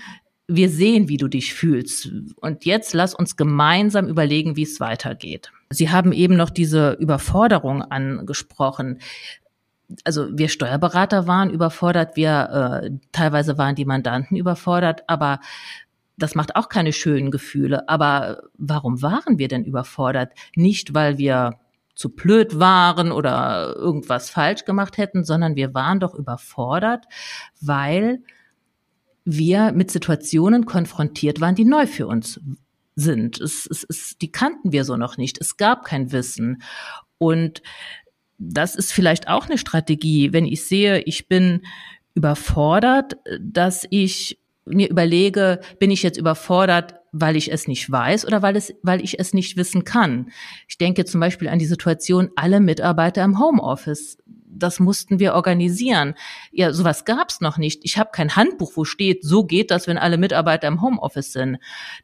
wir 0.47 0.69
sehen, 0.69 1.09
wie 1.09 1.17
du 1.17 1.29
dich 1.29 1.55
fühlst. 1.55 2.11
Und 2.37 2.65
jetzt 2.65 2.93
lass 2.93 3.15
uns 3.15 3.37
gemeinsam 3.37 4.09
überlegen, 4.09 4.57
wie 4.57 4.65
es 4.65 4.81
weitergeht. 4.81 5.53
Sie 5.71 5.91
haben 5.91 6.13
eben 6.13 6.37
noch 6.37 6.51
diese 6.51 6.93
Überforderung 6.93 7.83
angesprochen. 7.83 8.99
Also 10.05 10.27
wir 10.37 10.49
Steuerberater 10.49 11.27
waren 11.27 11.51
überfordert, 11.51 12.17
wir 12.17 12.83
äh, 12.83 12.91
teilweise 13.13 13.59
waren 13.59 13.75
die 13.75 13.85
Mandanten 13.85 14.37
überfordert, 14.37 15.05
aber 15.07 15.41
das 16.17 16.35
macht 16.35 16.57
auch 16.57 16.69
keine 16.69 16.93
schönen 16.93 17.31
Gefühle. 17.31 17.89
Aber 17.89 18.43
warum 18.57 19.03
waren 19.03 19.39
wir 19.39 19.49
denn 19.49 19.65
überfordert? 19.65 20.33
Nicht, 20.55 20.95
weil 20.95 21.19
wir 21.19 21.59
zu 21.95 22.11
blöd 22.11 22.59
waren 22.59 23.13
oder 23.13 23.75
irgendwas 23.77 24.31
falsch 24.31 24.65
gemacht 24.65 24.99
hätten, 24.99 25.25
sondern 25.25 25.57
wir 25.57 25.75
waren 25.75 26.01
doch 26.01 26.15
überfordert, 26.15 27.05
weil 27.61 28.23
wir 29.25 29.73
mit 29.73 29.91
Situationen 29.91 30.67
konfrontiert 30.67 31.41
waren, 31.41 31.55
die 31.55 31.65
neu 31.65 31.87
für 31.87 32.07
uns 32.07 32.41
sind. 32.97 33.41
Es, 33.41 33.67
es, 33.67 33.87
es, 33.89 34.19
die 34.19 34.31
kannten 34.31 34.73
wir 34.73 34.85
so 34.85 34.97
noch 34.97 35.17
nicht. 35.17 35.41
Es 35.41 35.57
gab 35.57 35.85
kein 35.85 36.13
Wissen. 36.13 36.63
Und 37.19 37.63
das 38.39 38.75
ist 38.75 38.93
vielleicht 38.93 39.29
auch 39.29 39.47
eine 39.47 39.59
Strategie, 39.59 40.33
wenn 40.33 40.47
ich 40.47 40.67
sehe, 40.67 41.01
ich 41.01 41.29
bin 41.29 41.63
überfordert, 42.15 43.17
dass 43.41 43.87
ich 43.91 44.39
mir 44.67 44.89
überlege, 44.89 45.61
bin 45.79 45.91
ich 45.91 46.03
jetzt 46.03 46.19
überfordert, 46.19 46.95
weil 47.13 47.37
ich 47.37 47.53
es 47.53 47.69
nicht 47.69 47.91
weiß 47.91 48.27
oder 48.27 48.43
weil, 48.43 48.57
es, 48.57 48.75
weil 48.83 49.03
ich 49.03 49.19
es 49.21 49.35
nicht 49.35 49.57
wissen 49.57 49.85
kann. 49.85 50.31
Ich 50.69 50.79
denke 50.79 51.05
zum 51.05 51.21
Beispiel 51.21 51.49
an 51.49 51.59
die 51.59 51.67
Situation, 51.67 52.31
alle 52.35 52.61
Mitarbeiter 52.61 53.23
im 53.23 53.39
Homeoffice 53.39 54.19
das 54.57 54.81
mussten 54.81 55.19
wir 55.19 55.35
organisieren. 55.35 56.15
Ja, 56.53 56.73
sowas 56.73 57.05
gab's 57.05 57.41
noch 57.41 57.59
nicht. 57.59 57.81
Ich 57.85 57.99
habe 57.99 58.11
kein 58.13 58.37
Handbuch, 58.37 58.73
wo 58.75 58.85
steht, 58.85 59.25
so 59.25 59.45
geht 59.45 59.71
das, 59.71 59.87
wenn 59.87 59.99
alle 59.99 60.19
Mitarbeiter 60.19 60.69
im 60.69 60.81
Homeoffice 60.81 61.33
sind. 61.33 61.59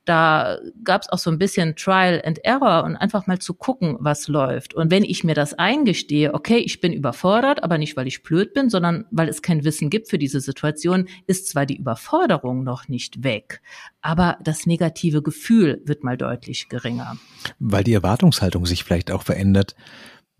Da 0.05 0.59
gab's 0.85 1.09
auch 1.09 1.19
so 1.19 1.31
ein 1.31 1.39
bisschen 1.39 1.77
Trial 1.77 2.23
and 2.25 2.45
Error 2.45 2.85
und 2.85 2.97
einfach 2.97 3.27
mal 3.27 3.39
zu 3.39 3.55
gucken, 3.55 3.97
was 4.01 4.29
läuft. 4.29 4.75
Und 4.75 4.91
wenn 4.91 5.05
ich 5.05 5.25
mir 5.25 5.35
das 5.35 5.55
eingestehe, 5.55 6.35
okay, 6.35 6.59
ich 6.59 6.81
bin 6.81 6.93
überfordert, 6.93 7.63
aber 7.63 7.79
nicht, 7.79 7.97
weil 7.97 8.07
ich 8.07 8.23
blöd 8.23 8.55
bin, 8.55 8.71
sondern 8.71 9.07
weil 9.11 9.29
es 9.29 9.43
kein 9.43 9.65
Wissen 9.65 9.91
gibt 9.91 10.09
für 10.09 10.19
diese 10.19 10.41
Situation, 10.41 11.09
ist 11.27 11.49
zwar 11.49 11.67
die 11.67 11.77
Überforderung 11.77 12.65
noch 12.65 12.89
nicht 12.89 13.25
weg, 13.25 13.61
aber 14.01 14.39
das 14.43 14.67
negative 14.67 15.23
Gefühl 15.23 15.83
wird 15.85 16.05
mal 16.05 16.17
deutlich 16.17 16.69
geringer. 16.69 17.17
Weil 17.59 17.85
die 17.85 17.95
Erwartungshaltung 17.95 18.67
sich 18.67 18.85
vielleicht 18.85 19.11
auch 19.11 19.23
verändert 19.23 19.75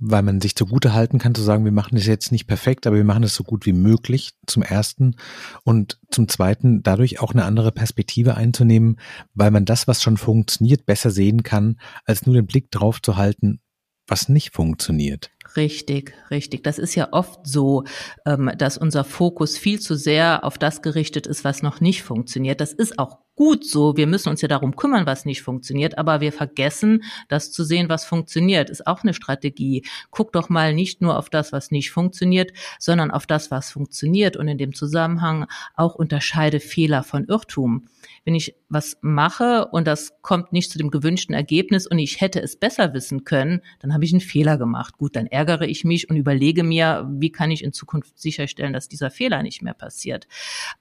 weil 0.01 0.23
man 0.23 0.41
sich 0.41 0.57
zugute 0.57 0.95
halten 0.95 1.19
kann, 1.19 1.35
zu 1.35 1.43
sagen, 1.43 1.65
wir 1.65 1.73
machen 1.73 1.95
das 1.95 2.07
jetzt 2.07 2.33
nicht 2.33 2.47
perfekt, 2.47 2.87
aber 2.87 2.97
wir 2.97 3.05
machen 3.05 3.23
es 3.23 3.35
so 3.35 3.45
gut 3.45 3.67
wie 3.67 3.75
möglich, 3.75 4.33
zum 4.47 4.63
ersten. 4.63 5.17
Und 5.63 5.99
zum 6.11 6.27
zweiten, 6.27 6.83
dadurch 6.83 7.21
auch 7.21 7.33
eine 7.33 7.45
andere 7.45 7.71
Perspektive 7.71 8.35
einzunehmen, 8.35 8.97
weil 9.35 9.51
man 9.51 9.67
das, 9.67 9.87
was 9.87 10.03
schon 10.03 10.17
funktioniert, 10.17 10.87
besser 10.87 11.11
sehen 11.11 11.43
kann, 11.43 11.79
als 12.07 12.27
nur 12.27 12.35
den 12.35 12.47
Blick 12.47 12.71
drauf 12.71 13.03
zu 13.03 13.17
halten, 13.17 13.61
was 14.07 14.29
nicht 14.29 14.55
funktioniert. 14.55 15.31
Richtig, 15.57 16.15
richtig. 16.31 16.63
Das 16.63 16.79
ist 16.79 16.95
ja 16.95 17.09
oft 17.13 17.47
so, 17.47 17.85
ähm, 18.25 18.53
dass 18.57 18.79
unser 18.79 19.05
Fokus 19.05 19.59
viel 19.59 19.81
zu 19.81 19.97
sehr 19.97 20.45
auf 20.45 20.59
das 20.59 20.81
gerichtet 20.83 21.27
ist, 21.27 21.45
was 21.45 21.63
noch 21.63 21.81
nicht 21.81 22.03
funktioniert. 22.03 22.61
Das 22.61 22.73
ist 22.73 22.99
auch 22.99 23.19
gut 23.41 23.65
so. 23.65 23.97
Wir 23.97 24.07
müssen 24.07 24.29
uns 24.29 24.43
ja 24.43 24.49
darum 24.49 24.77
kümmern, 24.77 25.07
was 25.07 25.25
nicht 25.25 25.41
funktioniert, 25.41 25.97
aber 25.97 26.21
wir 26.21 26.31
vergessen, 26.31 27.05
das 27.29 27.51
zu 27.51 27.65
sehen, 27.65 27.89
was 27.89 28.05
funktioniert. 28.05 28.69
Ist 28.69 28.87
auch 28.87 29.03
eine 29.03 29.15
Strategie. 29.15 29.83
Guck 30.11 30.33
doch 30.33 30.51
mal 30.51 30.75
nicht 30.75 31.01
nur 31.01 31.17
auf 31.17 31.31
das, 31.31 31.51
was 31.51 31.71
nicht 31.71 31.91
funktioniert, 31.91 32.53
sondern 32.79 33.11
auf 33.11 33.27
das, 33.27 33.51
was 33.51 33.71
funktioniert 33.71 34.37
und 34.37 34.47
in 34.47 34.59
dem 34.59 34.75
Zusammenhang 34.75 35.47
auch 35.75 35.95
unterscheide 35.95 36.61
Fehler 36.61 37.03
von 37.03 37.25
Irrtum. 37.25 37.89
Wenn 38.27 38.35
ich 38.35 38.57
was 38.69 38.99
mache 39.01 39.69
und 39.69 39.87
das 39.87 40.13
kommt 40.21 40.53
nicht 40.53 40.71
zu 40.71 40.77
dem 40.77 40.91
gewünschten 40.91 41.35
Ergebnis 41.35 41.87
und 41.87 41.99
ich 41.99 42.21
hätte 42.21 42.43
es 42.43 42.57
besser 42.57 42.93
wissen 42.93 43.25
können, 43.25 43.63
dann 43.81 43.95
habe 43.95 44.05
ich 44.05 44.13
einen 44.13 44.21
Fehler 44.21 44.59
gemacht. 44.59 44.99
Gut, 44.99 45.17
dann 45.17 45.27
ärgere 45.41 45.67
ich 45.67 45.85
mich 45.85 46.11
und 46.11 46.17
überlege 46.17 46.63
mir, 46.63 47.09
wie 47.11 47.33
kann 47.33 47.51
ich 47.51 47.65
in 47.65 47.73
Zukunft 47.73 48.19
sicherstellen, 48.19 48.75
dass 48.75 48.89
dieser 48.89 49.11
Fehler 49.11 49.43
nicht 49.43 49.63
mehr 49.63 49.73
passiert. 49.73 50.29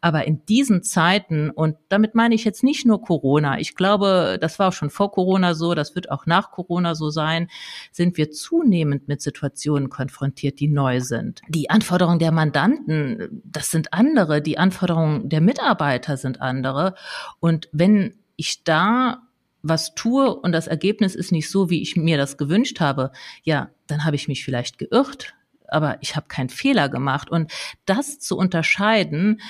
Aber 0.01 0.27
in 0.27 0.45
diesen 0.47 0.83
Zeiten, 0.83 1.49
und 1.49 1.77
damit 1.87 2.13
meine 2.13 2.35
ich 2.35 2.43
jetzt 2.43 2.61
nicht 2.61 2.85
nur 2.85 3.01
Corona, 3.01 3.57
ich 3.57 3.75
glaube, 3.75 4.37
das 4.41 4.59
war 4.59 4.67
auch 4.67 4.73
schon 4.73 4.89
vor 4.89 5.13
Corona 5.13 5.53
so, 5.53 5.75
das 5.75 5.95
wird 5.95 6.11
auch 6.11 6.25
nach 6.25 6.51
Corona 6.51 6.93
so 6.93 7.09
sein, 7.09 7.47
sind 7.93 8.17
wir 8.17 8.31
zunehmend 8.31 9.07
mit 9.07 9.21
Situationen 9.21 9.89
konfrontiert, 9.89 10.59
die 10.59 10.67
neu 10.67 10.99
sind. 10.99 11.41
Die 11.47 11.69
Anforderungen 11.69 12.19
der 12.19 12.33
Mandanten, 12.33 13.41
das 13.45 13.71
sind 13.71 13.93
andere, 13.93 14.41
die 14.41 14.57
Anforderungen 14.57 15.29
der 15.29 15.39
Mitarbeiter 15.39 16.17
sind 16.17 16.41
andere. 16.41 16.95
Und 17.39 17.69
wenn 17.71 18.15
ich 18.35 18.65
da 18.65 19.28
was 19.61 19.95
tue 19.95 20.33
und 20.33 20.51
das 20.51 20.67
Ergebnis 20.67 21.15
ist 21.15 21.31
nicht 21.31 21.49
so, 21.49 21.69
wie 21.69 21.81
ich 21.81 21.95
mir 21.95 22.17
das 22.17 22.37
gewünscht 22.37 22.79
habe, 22.79 23.11
ja, 23.43 23.69
dann 23.87 24.05
habe 24.05 24.15
ich 24.15 24.27
mich 24.27 24.43
vielleicht 24.43 24.77
geirrt, 24.77 25.33
aber 25.67 25.97
ich 26.01 26.15
habe 26.15 26.27
keinen 26.27 26.49
Fehler 26.49 26.89
gemacht. 26.89 27.29
Und 27.29 27.51
das 27.85 28.19
zu 28.19 28.37
unterscheiden, 28.37 29.41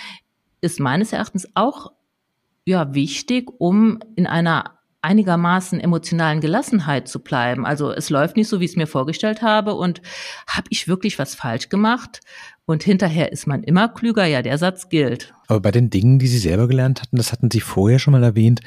ist 0.62 0.80
meines 0.80 1.13
Erachtens 1.13 1.48
auch 1.54 1.92
ja 2.66 2.94
wichtig, 2.94 3.50
um 3.58 4.00
in 4.16 4.28
einer 4.28 4.80
einigermaßen 5.01 5.80
emotionalen 5.80 6.42
Gelassenheit 6.42 7.08
zu 7.08 7.20
bleiben. 7.22 7.66
Also 7.66 7.92
es 7.92 8.10
läuft 8.10 8.36
nicht 8.36 8.50
so, 8.50 8.60
wie 8.60 8.66
ich 8.66 8.72
es 8.72 8.78
mir 8.78 8.88
vorgestellt 8.88 9.42
habe 9.42 9.75
und 9.75 10.01
habe 10.46 10.68
ich 10.70 10.88
wirklich 10.88 11.18
was 11.20 11.36
falsch 11.36 11.70
gemacht? 11.70 12.20
Und 12.66 12.84
hinterher 12.84 13.32
ist 13.32 13.48
man 13.48 13.63
immer 13.63 13.88
klüger, 13.88 14.25
ja, 14.25 14.42
der 14.42 14.58
Satz 14.58 14.89
gilt. 14.89 15.34
Aber 15.48 15.62
bei 15.62 15.72
den 15.72 15.89
Dingen, 15.89 16.20
die 16.20 16.28
Sie 16.28 16.38
selber 16.38 16.68
gelernt 16.68 17.01
hatten, 17.01 17.16
das 17.16 17.32
hatten 17.32 17.50
Sie 17.50 17.62
vorher 17.62 17.98
schon 17.98 18.12
mal 18.12 18.24
erwähnt, 18.24 18.60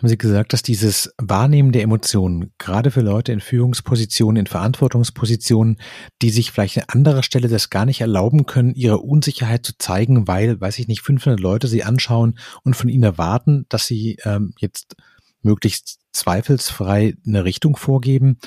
haben 0.00 0.08
Sie 0.08 0.16
gesagt, 0.16 0.54
dass 0.54 0.62
dieses 0.62 1.12
Wahrnehmen 1.18 1.72
der 1.72 1.82
Emotionen, 1.82 2.52
gerade 2.56 2.90
für 2.90 3.02
Leute 3.02 3.32
in 3.32 3.40
Führungspositionen, 3.40 4.40
in 4.40 4.46
Verantwortungspositionen, 4.46 5.76
die 6.22 6.30
sich 6.30 6.52
vielleicht 6.52 6.78
an 6.78 6.84
anderer 6.88 7.22
Stelle 7.22 7.48
das 7.48 7.68
gar 7.68 7.84
nicht 7.84 8.00
erlauben 8.00 8.46
können, 8.46 8.74
ihre 8.74 8.96
Unsicherheit 8.96 9.66
zu 9.66 9.76
zeigen, 9.76 10.26
weil, 10.26 10.58
weiß 10.58 10.78
ich 10.78 10.88
nicht, 10.88 11.02
500 11.02 11.38
Leute 11.38 11.68
sie 11.68 11.84
anschauen 11.84 12.38
und 12.64 12.76
von 12.76 12.88
ihnen 12.88 13.02
erwarten, 13.02 13.66
dass 13.68 13.86
sie 13.86 14.16
ähm, 14.24 14.54
jetzt 14.58 14.96
möglichst 15.42 15.98
zweifelsfrei 16.12 17.14
eine 17.26 17.44
Richtung 17.44 17.76
vorgeben, 17.76 18.38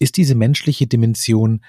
ist 0.00 0.16
diese 0.16 0.34
menschliche 0.34 0.88
Dimension 0.88 1.60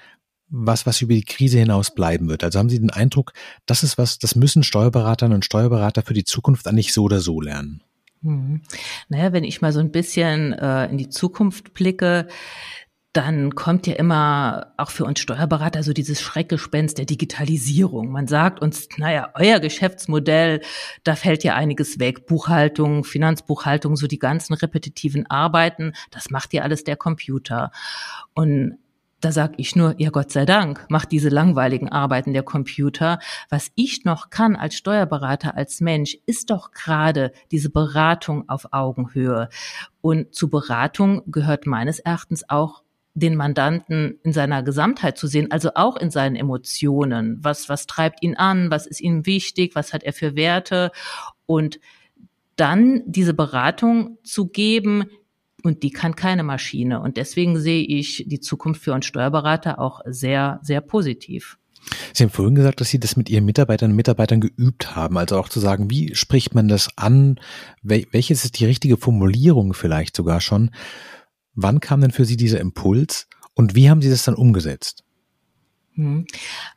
was, 0.48 0.86
was 0.86 1.00
über 1.00 1.14
die 1.14 1.24
Krise 1.24 1.60
hinaus 1.60 1.94
bleiben 1.94 2.28
wird. 2.28 2.42
Also 2.42 2.58
haben 2.58 2.68
Sie 2.68 2.80
den 2.80 2.90
Eindruck, 2.90 3.32
das 3.66 3.84
ist 3.84 3.96
was, 3.96 4.18
das 4.18 4.34
müssen 4.34 4.64
Steuerberaterinnen 4.64 5.36
und 5.36 5.44
Steuerberater 5.44 6.02
für 6.02 6.14
die 6.14 6.24
Zukunft 6.24 6.66
eigentlich 6.66 6.92
so 6.92 7.04
oder 7.04 7.20
so 7.20 7.40
lernen. 7.40 7.84
Hm. 8.22 8.62
Naja, 9.08 9.32
wenn 9.32 9.44
ich 9.44 9.62
mal 9.62 9.72
so 9.72 9.80
ein 9.80 9.92
bisschen 9.92 10.52
äh, 10.52 10.86
in 10.86 10.98
die 10.98 11.08
Zukunft 11.08 11.72
blicke, 11.72 12.28
dann 13.12 13.56
kommt 13.56 13.88
ja 13.88 13.94
immer 13.94 14.72
auch 14.76 14.90
für 14.90 15.04
uns 15.04 15.18
Steuerberater 15.18 15.82
so 15.82 15.92
dieses 15.92 16.20
Schreckgespenst 16.20 16.96
der 16.96 17.06
Digitalisierung. 17.06 18.10
Man 18.12 18.28
sagt 18.28 18.62
uns, 18.62 18.88
naja, 18.98 19.30
euer 19.34 19.58
Geschäftsmodell, 19.58 20.60
da 21.02 21.16
fällt 21.16 21.42
ja 21.42 21.56
einiges 21.56 21.98
weg. 21.98 22.26
Buchhaltung, 22.26 23.02
Finanzbuchhaltung, 23.02 23.96
so 23.96 24.06
die 24.06 24.20
ganzen 24.20 24.54
repetitiven 24.54 25.28
Arbeiten, 25.28 25.92
das 26.12 26.30
macht 26.30 26.52
ja 26.52 26.62
alles 26.62 26.84
der 26.84 26.96
Computer. 26.96 27.72
Und 28.34 28.78
da 29.20 29.32
sag 29.32 29.52
ich 29.58 29.76
nur, 29.76 29.94
ja 29.98 30.10
Gott 30.10 30.30
sei 30.30 30.46
Dank, 30.46 30.86
macht 30.88 31.12
diese 31.12 31.28
langweiligen 31.28 31.88
Arbeiten 31.88 32.32
der 32.32 32.42
Computer. 32.42 33.18
Was 33.48 33.70
ich 33.74 34.04
noch 34.04 34.30
kann 34.30 34.56
als 34.56 34.74
Steuerberater, 34.74 35.56
als 35.56 35.80
Mensch, 35.80 36.16
ist 36.26 36.50
doch 36.50 36.72
gerade 36.72 37.32
diese 37.50 37.70
Beratung 37.70 38.48
auf 38.48 38.72
Augenhöhe. 38.72 39.48
Und 40.00 40.34
zu 40.34 40.48
Beratung 40.48 41.22
gehört 41.30 41.66
meines 41.66 41.98
Erachtens 41.98 42.48
auch 42.48 42.82
den 43.14 43.36
Mandanten 43.36 44.18
in 44.22 44.32
seiner 44.32 44.62
Gesamtheit 44.62 45.18
zu 45.18 45.26
sehen, 45.26 45.50
also 45.50 45.70
auch 45.74 45.96
in 45.96 46.10
seinen 46.10 46.36
Emotionen. 46.36 47.38
Was, 47.42 47.68
was 47.68 47.86
treibt 47.86 48.22
ihn 48.22 48.36
an? 48.36 48.70
Was 48.70 48.86
ist 48.86 49.00
ihm 49.00 49.26
wichtig? 49.26 49.74
Was 49.74 49.92
hat 49.92 50.02
er 50.02 50.12
für 50.12 50.36
Werte? 50.36 50.92
Und 51.46 51.80
dann 52.56 53.02
diese 53.06 53.34
Beratung 53.34 54.18
zu 54.22 54.48
geben, 54.48 55.04
und 55.62 55.82
die 55.82 55.90
kann 55.90 56.16
keine 56.16 56.42
Maschine. 56.42 57.00
Und 57.00 57.16
deswegen 57.16 57.58
sehe 57.58 57.82
ich 57.82 58.24
die 58.26 58.40
Zukunft 58.40 58.82
für 58.82 58.92
uns 58.92 59.06
Steuerberater 59.06 59.78
auch 59.78 60.00
sehr, 60.06 60.60
sehr 60.62 60.80
positiv. 60.80 61.58
Sie 62.12 62.24
haben 62.24 62.30
vorhin 62.30 62.54
gesagt, 62.54 62.80
dass 62.80 62.90
Sie 62.90 63.00
das 63.00 63.16
mit 63.16 63.30
Ihren 63.30 63.44
Mitarbeitern 63.44 63.90
und 63.90 63.96
Mitarbeitern 63.96 64.40
geübt 64.40 64.94
haben. 64.94 65.16
Also 65.16 65.38
auch 65.38 65.48
zu 65.48 65.60
sagen, 65.60 65.90
wie 65.90 66.14
spricht 66.14 66.54
man 66.54 66.68
das 66.68 66.96
an? 66.96 67.40
Welches 67.82 68.44
ist 68.44 68.60
die 68.60 68.66
richtige 68.66 68.96
Formulierung 68.96 69.72
vielleicht 69.72 70.14
sogar 70.14 70.40
schon? 70.40 70.70
Wann 71.54 71.80
kam 71.80 72.00
denn 72.00 72.12
für 72.12 72.24
Sie 72.24 72.36
dieser 72.36 72.60
Impuls 72.60 73.28
und 73.54 73.74
wie 73.74 73.90
haben 73.90 74.02
Sie 74.02 74.10
das 74.10 74.24
dann 74.24 74.34
umgesetzt? 74.34 75.04
Hm. 75.94 76.26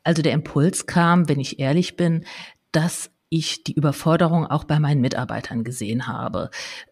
Also 0.03 0.21
der 0.21 0.33
Impuls 0.33 0.85
kam, 0.85 1.29
wenn 1.29 1.39
ich 1.39 1.59
ehrlich 1.59 1.95
bin, 1.95 2.25
dass 2.71 3.11
ich 3.33 3.63
die 3.63 3.73
Überforderung 3.73 4.45
auch 4.45 4.63
bei 4.63 4.79
meinen 4.79 5.01
Mitarbeitern 5.01 5.63
gesehen 5.63 6.07
habe. 6.07 6.51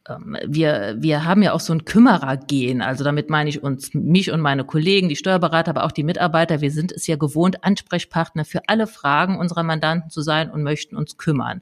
Ähm, 0.10 0.36
wir, 0.48 0.96
wir 0.98 1.24
haben 1.24 1.44
ja 1.44 1.54
auch 1.54 1.60
so 1.60 1.72
ein 1.72 1.86
Kümmerergehen, 1.86 2.82
also 2.82 3.04
damit 3.04 3.30
meine 3.30 3.50
ich 3.50 3.62
uns, 3.62 3.94
mich 3.94 4.32
und 4.32 4.42
meine 4.42 4.66
Kollegen, 4.66 5.08
die 5.08 5.16
Steuerberater, 5.16 5.70
aber 5.70 5.84
auch 5.84 5.92
die 5.92 6.04
Mitarbeiter. 6.04 6.60
Wir 6.60 6.72
sind 6.72 6.92
es 6.92 7.06
ja 7.06 7.16
gewohnt, 7.16 7.64
Ansprechpartner 7.64 8.44
für 8.44 8.62
alle 8.68 8.88
Fragen 8.88 9.38
unserer 9.38 9.62
Mandanten 9.62 10.10
zu 10.10 10.22
sein 10.22 10.50
und 10.50 10.64
möchten 10.64 10.96
uns 10.96 11.18
kümmern. 11.18 11.62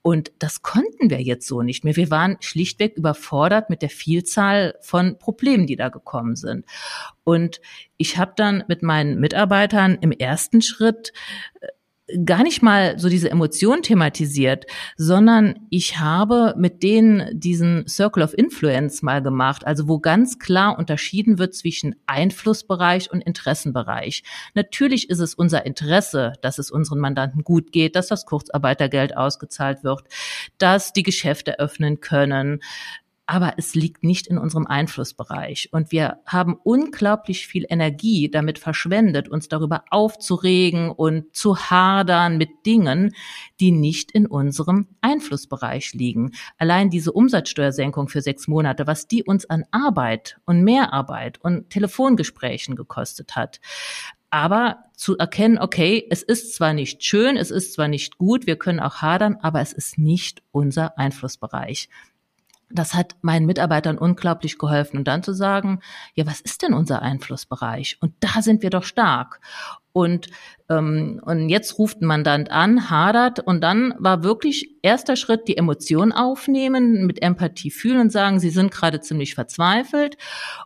Und 0.00 0.32
das 0.38 0.62
konnten 0.62 1.10
wir 1.10 1.20
jetzt 1.20 1.48
so 1.48 1.62
nicht 1.62 1.82
mehr. 1.82 1.96
Wir 1.96 2.10
waren 2.10 2.36
schlichtweg 2.40 2.96
überfordert 2.96 3.68
mit 3.68 3.82
der 3.82 3.88
Vielzahl 3.88 4.74
von 4.80 5.18
Problemen, 5.18 5.66
die 5.66 5.76
da 5.76 5.88
gekommen 5.88 6.36
sind. 6.36 6.66
Und 7.24 7.60
ich 7.96 8.18
habe 8.18 8.34
dann 8.36 8.64
mit 8.68 8.82
meinen 8.82 9.18
Mitarbeitern 9.18 9.96
im 10.00 10.12
ersten 10.12 10.62
Schritt 10.62 11.12
äh, 11.60 11.68
gar 12.24 12.42
nicht 12.42 12.62
mal 12.62 12.98
so 12.98 13.08
diese 13.08 13.30
Emotion 13.30 13.82
thematisiert, 13.82 14.66
sondern 14.96 15.66
ich 15.70 15.98
habe 15.98 16.54
mit 16.56 16.82
denen 16.82 17.40
diesen 17.40 17.88
Circle 17.88 18.22
of 18.22 18.36
Influence 18.36 19.02
mal 19.02 19.22
gemacht, 19.22 19.66
also 19.66 19.88
wo 19.88 19.98
ganz 19.98 20.38
klar 20.38 20.78
unterschieden 20.78 21.38
wird 21.38 21.54
zwischen 21.54 21.96
Einflussbereich 22.06 23.10
und 23.10 23.22
Interessenbereich. 23.22 24.22
Natürlich 24.54 25.08
ist 25.08 25.20
es 25.20 25.34
unser 25.34 25.64
Interesse, 25.64 26.34
dass 26.42 26.58
es 26.58 26.70
unseren 26.70 26.98
Mandanten 26.98 27.42
gut 27.42 27.72
geht, 27.72 27.96
dass 27.96 28.08
das 28.08 28.26
Kurzarbeitergeld 28.26 29.16
ausgezahlt 29.16 29.82
wird, 29.82 30.02
dass 30.58 30.92
die 30.92 31.04
Geschäfte 31.04 31.58
öffnen 31.58 32.00
können, 32.00 32.60
aber 33.26 33.54
es 33.56 33.74
liegt 33.74 34.04
nicht 34.04 34.26
in 34.26 34.36
unserem 34.36 34.66
Einflussbereich. 34.66 35.70
Und 35.72 35.92
wir 35.92 36.18
haben 36.26 36.56
unglaublich 36.62 37.46
viel 37.46 37.64
Energie 37.68 38.30
damit 38.30 38.58
verschwendet, 38.58 39.28
uns 39.28 39.48
darüber 39.48 39.84
aufzuregen 39.90 40.90
und 40.90 41.34
zu 41.34 41.56
hadern 41.56 42.36
mit 42.36 42.50
Dingen, 42.66 43.14
die 43.60 43.72
nicht 43.72 44.10
in 44.10 44.26
unserem 44.26 44.88
Einflussbereich 45.00 45.94
liegen. 45.94 46.32
Allein 46.58 46.90
diese 46.90 47.12
Umsatzsteuersenkung 47.12 48.08
für 48.08 48.20
sechs 48.20 48.46
Monate, 48.46 48.86
was 48.86 49.08
die 49.08 49.24
uns 49.24 49.48
an 49.48 49.64
Arbeit 49.70 50.36
und 50.44 50.62
Mehrarbeit 50.62 51.38
und 51.40 51.70
Telefongesprächen 51.70 52.76
gekostet 52.76 53.36
hat 53.36 53.60
aber 54.30 54.86
zu 54.96 55.16
erkennen, 55.16 55.58
okay, 55.58 56.08
es 56.10 56.24
ist 56.24 56.56
zwar 56.56 56.72
nicht 56.72 57.04
schön, 57.04 57.36
es 57.36 57.52
ist 57.52 57.72
zwar 57.72 57.86
nicht 57.86 58.18
gut, 58.18 58.48
wir 58.48 58.56
können 58.56 58.80
auch 58.80 58.96
hadern, 58.96 59.36
aber 59.40 59.60
es 59.60 59.72
ist 59.72 59.96
nicht 59.96 60.42
unser 60.50 60.98
Einflussbereich 60.98 61.88
das 62.74 62.94
hat 62.94 63.16
meinen 63.22 63.46
Mitarbeitern 63.46 63.98
unglaublich 63.98 64.58
geholfen. 64.58 64.98
Und 64.98 65.08
dann 65.08 65.22
zu 65.22 65.32
sagen, 65.32 65.80
ja, 66.14 66.26
was 66.26 66.40
ist 66.40 66.62
denn 66.62 66.74
unser 66.74 67.02
Einflussbereich? 67.02 67.98
Und 68.00 68.12
da 68.20 68.42
sind 68.42 68.62
wir 68.62 68.70
doch 68.70 68.84
stark. 68.84 69.40
Und, 69.92 70.26
ähm, 70.68 71.20
und 71.24 71.48
jetzt 71.48 71.78
ruft 71.78 72.02
ein 72.02 72.06
Mandant 72.06 72.50
an, 72.50 72.90
hadert 72.90 73.38
und 73.38 73.60
dann 73.60 73.94
war 73.98 74.24
wirklich 74.24 74.74
erster 74.82 75.14
Schritt 75.14 75.46
die 75.46 75.56
Emotion 75.56 76.10
aufnehmen, 76.10 77.06
mit 77.06 77.22
Empathie 77.22 77.70
fühlen 77.70 78.00
und 78.00 78.10
sagen, 78.10 78.40
sie 78.40 78.50
sind 78.50 78.72
gerade 78.72 79.00
ziemlich 79.00 79.36
verzweifelt 79.36 80.16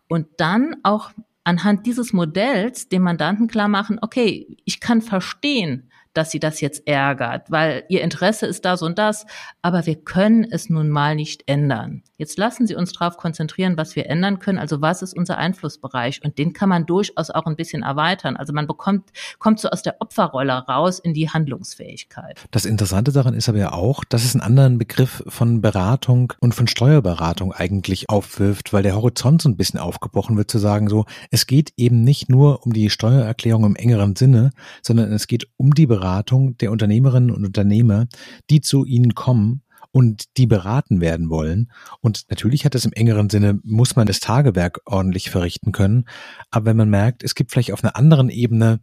und 0.08 0.28
dann 0.38 0.76
auch 0.82 1.10
anhand 1.44 1.84
dieses 1.84 2.14
Modells 2.14 2.88
dem 2.88 3.02
Mandanten 3.02 3.48
klar 3.48 3.68
machen, 3.68 3.98
okay, 4.00 4.56
ich 4.64 4.80
kann 4.80 5.02
verstehen, 5.02 5.90
dass 6.14 6.30
sie 6.30 6.40
das 6.40 6.60
jetzt 6.60 6.86
ärgert, 6.86 7.50
weil 7.50 7.84
ihr 7.88 8.02
Interesse 8.02 8.46
ist 8.46 8.64
das 8.64 8.82
und 8.82 8.98
das, 8.98 9.26
aber 9.62 9.86
wir 9.86 9.96
können 9.96 10.46
es 10.50 10.70
nun 10.70 10.88
mal 10.88 11.14
nicht 11.14 11.44
ändern. 11.46 12.02
Jetzt 12.16 12.36
lassen 12.36 12.66
Sie 12.66 12.74
uns 12.74 12.92
darauf 12.92 13.16
konzentrieren, 13.16 13.76
was 13.76 13.94
wir 13.94 14.10
ändern 14.10 14.40
können, 14.40 14.58
also 14.58 14.80
was 14.80 15.02
ist 15.02 15.16
unser 15.16 15.38
Einflussbereich 15.38 16.20
und 16.24 16.36
den 16.36 16.52
kann 16.52 16.68
man 16.68 16.84
durchaus 16.84 17.30
auch 17.30 17.46
ein 17.46 17.54
bisschen 17.54 17.84
erweitern. 17.84 18.36
Also 18.36 18.52
man 18.52 18.66
bekommt, 18.66 19.10
kommt 19.38 19.60
so 19.60 19.68
aus 19.68 19.82
der 19.82 20.00
Opferrolle 20.00 20.52
raus 20.52 20.98
in 20.98 21.14
die 21.14 21.30
Handlungsfähigkeit. 21.30 22.40
Das 22.50 22.64
Interessante 22.64 23.12
daran 23.12 23.34
ist 23.34 23.48
aber 23.48 23.58
ja 23.58 23.72
auch, 23.72 24.02
dass 24.02 24.24
es 24.24 24.34
einen 24.34 24.42
anderen 24.42 24.78
Begriff 24.78 25.22
von 25.28 25.60
Beratung 25.60 26.32
und 26.40 26.56
von 26.56 26.66
Steuerberatung 26.66 27.52
eigentlich 27.52 28.10
aufwirft, 28.10 28.72
weil 28.72 28.82
der 28.82 28.96
Horizont 28.96 29.42
so 29.42 29.48
ein 29.48 29.56
bisschen 29.56 29.78
aufgebrochen 29.78 30.36
wird, 30.36 30.50
zu 30.50 30.58
sagen 30.58 30.88
so, 30.88 31.04
es 31.30 31.46
geht 31.46 31.72
eben 31.76 32.02
nicht 32.02 32.28
nur 32.28 32.66
um 32.66 32.72
die 32.72 32.90
Steuererklärung 32.90 33.64
im 33.64 33.76
engeren 33.76 34.16
Sinne, 34.16 34.50
sondern 34.82 35.12
es 35.12 35.28
geht 35.28 35.46
um 35.56 35.72
die 35.72 35.86
Beratung 36.08 36.56
der 36.56 36.72
Unternehmerinnen 36.72 37.30
und 37.30 37.44
Unternehmer, 37.44 38.06
die 38.48 38.62
zu 38.62 38.86
ihnen 38.86 39.14
kommen 39.14 39.62
und 39.92 40.24
die 40.38 40.46
beraten 40.46 41.02
werden 41.02 41.28
wollen. 41.28 41.70
Und 42.00 42.24
natürlich 42.30 42.64
hat 42.64 42.74
es 42.74 42.86
im 42.86 42.94
engeren 42.94 43.28
Sinne, 43.28 43.60
muss 43.62 43.94
man 43.94 44.06
das 44.06 44.20
Tagewerk 44.20 44.80
ordentlich 44.86 45.28
verrichten 45.28 45.72
können. 45.72 46.04
Aber 46.50 46.64
wenn 46.64 46.78
man 46.78 46.88
merkt, 46.88 47.22
es 47.24 47.34
gibt 47.34 47.52
vielleicht 47.52 47.72
auf 47.72 47.84
einer 47.84 47.94
anderen 47.94 48.30
Ebene 48.30 48.80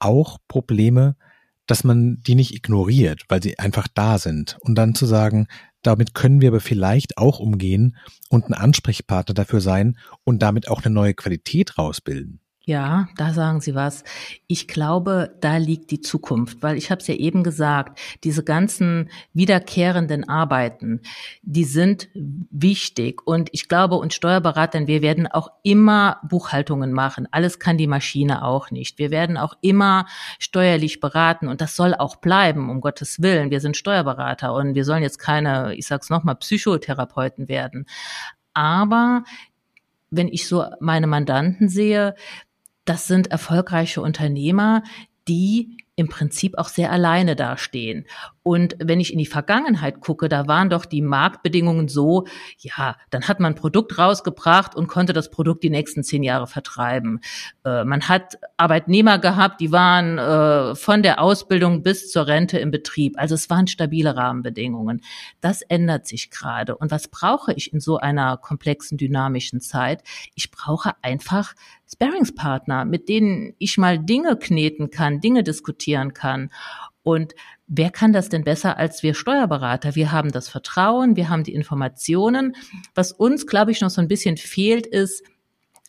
auch 0.00 0.38
Probleme, 0.48 1.14
dass 1.66 1.84
man 1.84 2.20
die 2.26 2.34
nicht 2.34 2.52
ignoriert, 2.52 3.22
weil 3.28 3.42
sie 3.42 3.60
einfach 3.60 3.86
da 3.92 4.18
sind. 4.18 4.56
Und 4.60 4.74
dann 4.76 4.96
zu 4.96 5.06
sagen, 5.06 5.46
damit 5.82 6.14
können 6.14 6.40
wir 6.40 6.48
aber 6.48 6.60
vielleicht 6.60 7.16
auch 7.16 7.38
umgehen 7.38 7.96
und 8.28 8.46
ein 8.46 8.54
Ansprechpartner 8.54 9.34
dafür 9.34 9.60
sein 9.60 9.98
und 10.24 10.42
damit 10.42 10.68
auch 10.68 10.84
eine 10.84 10.92
neue 10.92 11.14
Qualität 11.14 11.78
rausbilden. 11.78 12.40
Ja, 12.68 13.06
da 13.16 13.32
sagen 13.32 13.60
Sie 13.60 13.76
was. 13.76 14.02
Ich 14.48 14.66
glaube, 14.66 15.36
da 15.40 15.56
liegt 15.56 15.92
die 15.92 16.00
Zukunft, 16.00 16.64
weil 16.64 16.76
ich 16.76 16.90
habe 16.90 17.00
es 17.00 17.06
ja 17.06 17.14
eben 17.14 17.44
gesagt, 17.44 18.00
diese 18.24 18.42
ganzen 18.42 19.08
wiederkehrenden 19.32 20.28
Arbeiten, 20.28 21.00
die 21.42 21.62
sind 21.62 22.08
wichtig 22.14 23.24
und 23.24 23.50
ich 23.52 23.68
glaube, 23.68 23.94
uns 23.94 24.16
Steuerberatern, 24.16 24.88
wir 24.88 25.00
werden 25.00 25.28
auch 25.28 25.52
immer 25.62 26.18
Buchhaltungen 26.28 26.92
machen. 26.92 27.28
Alles 27.30 27.60
kann 27.60 27.78
die 27.78 27.86
Maschine 27.86 28.44
auch 28.44 28.72
nicht. 28.72 28.98
Wir 28.98 29.12
werden 29.12 29.36
auch 29.36 29.54
immer 29.60 30.06
steuerlich 30.40 30.98
beraten 30.98 31.46
und 31.46 31.60
das 31.60 31.76
soll 31.76 31.94
auch 31.94 32.16
bleiben, 32.16 32.68
um 32.68 32.80
Gottes 32.80 33.22
Willen. 33.22 33.52
Wir 33.52 33.60
sind 33.60 33.76
Steuerberater 33.76 34.52
und 34.52 34.74
wir 34.74 34.84
sollen 34.84 35.04
jetzt 35.04 35.20
keine, 35.20 35.76
ich 35.76 35.86
sag's 35.86 36.10
nochmal, 36.10 36.34
Psychotherapeuten 36.34 37.48
werden. 37.48 37.86
Aber 38.54 39.22
wenn 40.10 40.28
ich 40.28 40.46
so 40.48 40.64
meine 40.80 41.06
Mandanten 41.06 41.68
sehe, 41.68 42.14
das 42.86 43.06
sind 43.06 43.30
erfolgreiche 43.30 44.00
Unternehmer, 44.00 44.82
die 45.28 45.76
im 45.96 46.08
Prinzip 46.08 46.56
auch 46.56 46.68
sehr 46.68 46.90
alleine 46.90 47.36
dastehen. 47.36 48.06
Und 48.46 48.76
wenn 48.78 49.00
ich 49.00 49.12
in 49.12 49.18
die 49.18 49.26
Vergangenheit 49.26 49.98
gucke, 49.98 50.28
da 50.28 50.46
waren 50.46 50.70
doch 50.70 50.84
die 50.84 51.02
Marktbedingungen 51.02 51.88
so, 51.88 52.28
ja, 52.60 52.94
dann 53.10 53.26
hat 53.26 53.40
man 53.40 53.54
ein 53.54 53.56
Produkt 53.56 53.98
rausgebracht 53.98 54.76
und 54.76 54.86
konnte 54.86 55.12
das 55.12 55.32
Produkt 55.32 55.64
die 55.64 55.70
nächsten 55.70 56.04
zehn 56.04 56.22
Jahre 56.22 56.46
vertreiben. 56.46 57.18
Äh, 57.64 57.82
man 57.82 58.08
hat 58.08 58.38
Arbeitnehmer 58.56 59.18
gehabt, 59.18 59.60
die 59.60 59.72
waren 59.72 60.18
äh, 60.18 60.76
von 60.76 61.02
der 61.02 61.20
Ausbildung 61.20 61.82
bis 61.82 62.08
zur 62.12 62.28
Rente 62.28 62.56
im 62.60 62.70
Betrieb. 62.70 63.14
Also 63.18 63.34
es 63.34 63.50
waren 63.50 63.66
stabile 63.66 64.14
Rahmenbedingungen. 64.14 65.02
Das 65.40 65.62
ändert 65.62 66.06
sich 66.06 66.30
gerade. 66.30 66.76
Und 66.76 66.92
was 66.92 67.08
brauche 67.08 67.52
ich 67.52 67.72
in 67.72 67.80
so 67.80 67.96
einer 67.96 68.36
komplexen, 68.36 68.96
dynamischen 68.96 69.60
Zeit? 69.60 70.04
Ich 70.36 70.52
brauche 70.52 70.92
einfach 71.02 71.54
Sparingspartner, 71.88 72.84
mit 72.84 73.08
denen 73.08 73.54
ich 73.58 73.78
mal 73.78 73.98
Dinge 73.98 74.36
kneten 74.36 74.90
kann, 74.90 75.20
Dinge 75.20 75.42
diskutieren 75.42 76.14
kann. 76.14 76.50
Und 77.06 77.36
wer 77.68 77.90
kann 77.90 78.12
das 78.12 78.30
denn 78.30 78.42
besser 78.42 78.78
als 78.78 79.04
wir 79.04 79.14
Steuerberater? 79.14 79.94
Wir 79.94 80.10
haben 80.10 80.32
das 80.32 80.48
Vertrauen, 80.48 81.14
wir 81.14 81.28
haben 81.28 81.44
die 81.44 81.54
Informationen. 81.54 82.56
Was 82.96 83.12
uns, 83.12 83.46
glaube 83.46 83.70
ich, 83.70 83.80
noch 83.80 83.90
so 83.90 84.00
ein 84.00 84.08
bisschen 84.08 84.36
fehlt, 84.36 84.88
ist, 84.88 85.22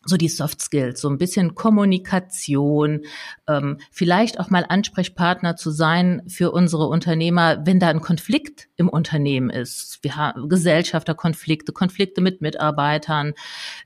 so 0.06 0.16
die 0.16 0.30
Soft 0.30 0.62
Skills, 0.62 1.02
so 1.02 1.10
ein 1.10 1.18
bisschen 1.18 1.56
Kommunikation, 1.56 3.02
ähm, 3.48 3.80
vielleicht 3.90 4.40
auch 4.40 4.52
mal 4.52 4.64
Ansprechpartner 4.70 5.56
zu 5.56 5.72
sein 5.72 6.22
für 6.28 6.52
unsere 6.52 6.86
Unternehmer, 6.86 7.66
wenn 7.66 7.80
da 7.80 7.88
ein 7.88 8.00
Konflikt 8.00 8.68
im 8.76 8.88
Unternehmen 8.88 9.50
ist. 9.50 9.98
Wir 10.04 10.18
haben 10.18 10.50
Gesellschafterkonflikte, 10.50 11.74
Konflikte 11.74 12.22
mit 12.22 12.42
Mitarbeitern. 12.42 13.34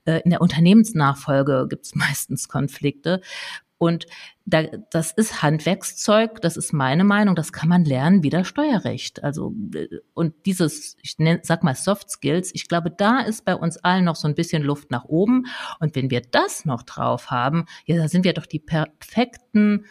Äh, 0.04 0.20
in 0.22 0.30
der 0.32 0.42
Unternehmensnachfolge 0.42 1.66
gibt 1.66 1.86
es 1.86 1.94
meistens 1.94 2.46
Konflikte. 2.46 3.22
Und 3.78 4.06
da, 4.44 4.64
das 4.90 5.12
ist 5.12 5.42
Handwerkszeug, 5.42 6.40
das 6.40 6.56
ist 6.56 6.72
meine 6.72 7.04
Meinung, 7.04 7.34
das 7.34 7.52
kann 7.52 7.68
man 7.68 7.84
lernen 7.84 8.22
wie 8.22 8.30
das 8.30 8.48
Steuerrecht. 8.48 9.22
Also, 9.22 9.54
äh, 9.74 9.88
und 10.14 10.34
dieses, 10.46 10.96
ich 11.02 11.18
nenn, 11.18 11.40
sag 11.42 11.62
mal 11.62 11.74
Soft 11.74 12.10
Skills, 12.10 12.50
ich 12.54 12.68
glaube, 12.68 12.90
da 12.90 13.20
ist 13.20 13.44
bei 13.44 13.54
uns 13.54 13.76
allen 13.78 14.04
noch 14.04 14.16
so 14.16 14.26
ein 14.26 14.34
bisschen 14.34 14.62
Luft 14.62 14.90
nach 14.90 15.04
oben. 15.04 15.46
Und 15.80 15.94
wenn 15.94 16.10
wir 16.10 16.22
das 16.22 16.64
noch 16.64 16.82
drauf 16.82 17.30
haben, 17.30 17.66
ja, 17.86 17.96
da 17.96 18.08
sind 18.08 18.24
wir 18.24 18.32
doch 18.32 18.46
die 18.46 18.58
perfekten, 18.58 19.86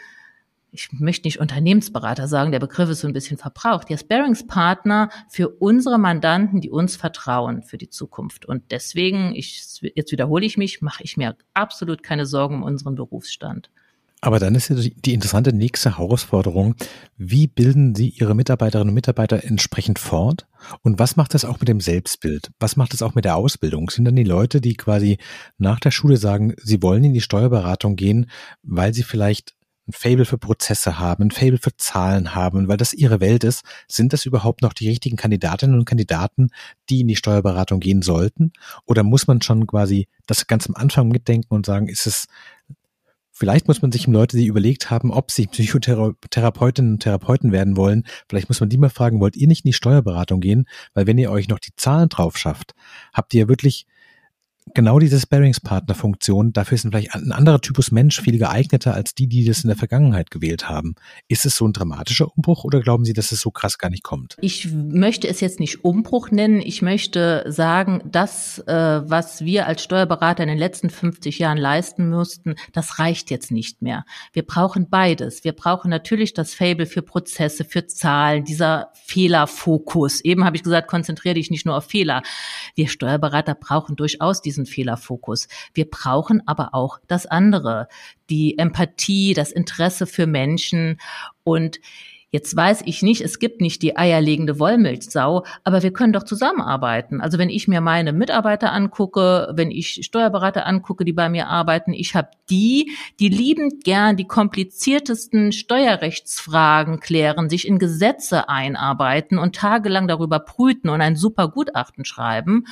ich 0.73 0.89
möchte 0.93 1.27
nicht 1.27 1.39
Unternehmensberater 1.39 2.27
sagen, 2.29 2.51
der 2.51 2.59
Begriff 2.59 2.89
ist 2.89 3.01
so 3.01 3.07
ein 3.07 3.13
bisschen 3.13 3.37
verbraucht, 3.37 3.89
ja, 3.89 3.97
Sparingspartner 3.97 5.09
für 5.29 5.49
unsere 5.49 5.97
Mandanten, 5.97 6.61
die 6.61 6.69
uns 6.69 6.95
vertrauen 6.95 7.63
für 7.63 7.77
die 7.77 7.89
Zukunft. 7.89 8.45
Und 8.45 8.71
deswegen, 8.71 9.35
ich, 9.35 9.81
jetzt 9.95 10.11
wiederhole 10.11 10.45
ich 10.45 10.57
mich, 10.57 10.81
mache 10.81 11.03
ich 11.03 11.17
mir 11.17 11.35
absolut 11.53 12.03
keine 12.03 12.25
Sorgen 12.25 12.55
um 12.55 12.63
unseren 12.63 12.95
Berufsstand. 12.95 13.69
Aber 14.23 14.37
dann 14.37 14.53
ist 14.53 14.69
ja 14.69 14.75
die 14.75 15.13
interessante 15.15 15.51
nächste 15.51 15.97
Herausforderung, 15.97 16.75
wie 17.17 17.47
bilden 17.47 17.95
Sie 17.95 18.09
Ihre 18.09 18.35
Mitarbeiterinnen 18.35 18.89
und 18.89 18.95
Mitarbeiter 18.95 19.43
entsprechend 19.43 19.97
fort? 19.97 20.47
Und 20.83 20.99
was 20.99 21.15
macht 21.15 21.33
das 21.33 21.43
auch 21.43 21.59
mit 21.59 21.67
dem 21.67 21.81
Selbstbild? 21.81 22.51
Was 22.59 22.75
macht 22.75 22.93
das 22.93 23.01
auch 23.01 23.15
mit 23.15 23.25
der 23.25 23.35
Ausbildung? 23.35 23.89
Sind 23.89 24.05
dann 24.05 24.15
die 24.15 24.23
Leute, 24.23 24.61
die 24.61 24.75
quasi 24.75 25.17
nach 25.57 25.79
der 25.79 25.89
Schule 25.89 26.17
sagen, 26.17 26.53
sie 26.61 26.83
wollen 26.83 27.03
in 27.03 27.13
die 27.13 27.21
Steuerberatung 27.21 27.95
gehen, 27.95 28.29
weil 28.61 28.93
sie 28.93 29.01
vielleicht 29.01 29.55
ein 29.87 29.93
Fable 29.93 30.25
für 30.25 30.37
Prozesse 30.37 30.99
haben, 30.99 31.23
ein 31.23 31.31
Fable 31.31 31.57
für 31.57 31.75
Zahlen 31.75 32.35
haben, 32.35 32.67
weil 32.67 32.77
das 32.77 32.93
ihre 32.93 33.19
Welt 33.19 33.43
ist, 33.43 33.63
sind 33.87 34.13
das 34.13 34.27
überhaupt 34.27 34.61
noch 34.61 34.73
die 34.73 34.87
richtigen 34.87 35.17
Kandidatinnen 35.17 35.77
und 35.77 35.85
Kandidaten, 35.85 36.49
die 36.91 37.01
in 37.01 37.07
die 37.07 37.15
Steuerberatung 37.15 37.79
gehen 37.79 38.03
sollten? 38.03 38.53
Oder 38.85 39.01
muss 39.01 39.25
man 39.25 39.41
schon 39.41 39.65
quasi 39.65 40.07
das 40.27 40.45
ganz 40.45 40.67
am 40.67 40.75
Anfang 40.75 41.07
mitdenken 41.07 41.55
und 41.55 41.65
sagen, 41.65 41.87
ist 41.87 42.05
es 42.05 42.27
Vielleicht 43.41 43.67
muss 43.67 43.81
man 43.81 43.91
sich 43.91 44.05
Leute, 44.05 44.37
die 44.37 44.45
überlegt 44.45 44.91
haben, 44.91 45.09
ob 45.09 45.31
sie 45.31 45.47
Psychotherapeutinnen 45.47 46.91
und 46.91 46.99
Therapeuten 46.99 47.51
werden 47.51 47.75
wollen, 47.75 48.03
vielleicht 48.29 48.49
muss 48.49 48.59
man 48.59 48.69
die 48.69 48.77
mal 48.77 48.91
fragen, 48.91 49.19
wollt 49.19 49.35
ihr 49.35 49.47
nicht 49.47 49.65
in 49.65 49.69
die 49.69 49.73
Steuerberatung 49.73 50.41
gehen? 50.41 50.67
Weil 50.93 51.07
wenn 51.07 51.17
ihr 51.17 51.31
euch 51.31 51.47
noch 51.47 51.57
die 51.57 51.75
Zahlen 51.75 52.07
drauf 52.07 52.37
schafft, 52.37 52.75
habt 53.13 53.33
ihr 53.33 53.49
wirklich 53.49 53.87
genau 54.73 54.99
diese 54.99 55.19
Sparringspartner-Funktion, 55.19 56.53
dafür 56.53 56.75
ist 56.75 56.81
vielleicht 56.81 57.13
ein 57.13 57.31
anderer 57.31 57.61
Typus 57.61 57.91
Mensch 57.91 58.21
viel 58.21 58.37
geeigneter 58.37 58.93
als 58.93 59.15
die, 59.15 59.27
die 59.27 59.45
das 59.45 59.63
in 59.63 59.67
der 59.67 59.77
Vergangenheit 59.77 60.31
gewählt 60.31 60.69
haben. 60.69 60.95
Ist 61.27 61.45
es 61.45 61.55
so 61.55 61.67
ein 61.67 61.73
dramatischer 61.73 62.27
Umbruch 62.35 62.63
oder 62.63 62.81
glauben 62.81 63.05
Sie, 63.05 63.13
dass 63.13 63.31
es 63.31 63.41
so 63.41 63.51
krass 63.51 63.77
gar 63.77 63.89
nicht 63.89 64.03
kommt? 64.03 64.37
Ich 64.41 64.71
möchte 64.71 65.27
es 65.27 65.41
jetzt 65.41 65.59
nicht 65.59 65.83
Umbruch 65.83 66.31
nennen. 66.31 66.61
Ich 66.61 66.81
möchte 66.81 67.43
sagen, 67.47 68.01
das, 68.05 68.59
äh, 68.67 69.01
was 69.03 69.45
wir 69.45 69.67
als 69.67 69.83
Steuerberater 69.83 70.43
in 70.43 70.49
den 70.49 70.57
letzten 70.57 70.89
50 70.89 71.39
Jahren 71.39 71.57
leisten 71.57 72.09
mussten, 72.09 72.55
das 72.73 72.99
reicht 72.99 73.31
jetzt 73.31 73.51
nicht 73.51 73.81
mehr. 73.81 74.05
Wir 74.33 74.43
brauchen 74.43 74.89
beides. 74.89 75.43
Wir 75.43 75.53
brauchen 75.53 75.89
natürlich 75.89 76.33
das 76.33 76.53
Fable 76.53 76.85
für 76.85 77.01
Prozesse, 77.01 77.65
für 77.65 77.87
Zahlen, 77.87 78.43
dieser 78.43 78.91
Fehlerfokus. 78.93 80.21
Eben 80.21 80.45
habe 80.45 80.55
ich 80.55 80.63
gesagt, 80.63 80.87
konzentriere 80.87 81.35
dich 81.35 81.51
nicht 81.51 81.65
nur 81.65 81.75
auf 81.75 81.85
Fehler. 81.85 82.21
Wir 82.75 82.87
Steuerberater 82.87 83.55
brauchen 83.55 83.95
durchaus 83.95 84.41
diesen 84.41 84.60
Fehlerfokus. 84.65 85.47
Wir 85.73 85.89
brauchen 85.89 86.41
aber 86.47 86.73
auch 86.73 86.99
das 87.07 87.25
andere, 87.25 87.87
die 88.29 88.57
Empathie, 88.57 89.33
das 89.33 89.51
Interesse 89.51 90.07
für 90.07 90.27
Menschen 90.27 90.99
und 91.43 91.79
Jetzt 92.33 92.55
weiß 92.55 92.83
ich 92.85 93.01
nicht, 93.01 93.19
es 93.19 93.39
gibt 93.39 93.59
nicht 93.59 93.81
die 93.81 93.97
eierlegende 93.97 94.57
Wollmilchsau, 94.57 95.43
aber 95.65 95.83
wir 95.83 95.91
können 95.91 96.13
doch 96.13 96.23
zusammenarbeiten. 96.23 97.19
Also 97.19 97.37
wenn 97.37 97.49
ich 97.49 97.67
mir 97.67 97.81
meine 97.81 98.13
Mitarbeiter 98.13 98.71
angucke, 98.71 99.51
wenn 99.53 99.69
ich 99.69 100.05
Steuerberater 100.05 100.65
angucke, 100.65 101.03
die 101.03 101.11
bei 101.11 101.27
mir 101.27 101.47
arbeiten, 101.47 101.91
ich 101.91 102.15
habe 102.15 102.29
die, 102.49 102.91
die 103.19 103.27
liebend 103.27 103.83
gern 103.83 104.15
die 104.15 104.27
kompliziertesten 104.27 105.51
Steuerrechtsfragen 105.51 107.01
klären, 107.01 107.49
sich 107.49 107.67
in 107.67 107.79
Gesetze 107.79 108.47
einarbeiten 108.47 109.37
und 109.37 109.53
tagelang 109.57 110.07
darüber 110.07 110.39
brüten 110.39 110.87
und 110.87 111.01
ein 111.01 111.17
super 111.17 111.49
Gutachten 111.49 112.05
schreiben. 112.05 112.65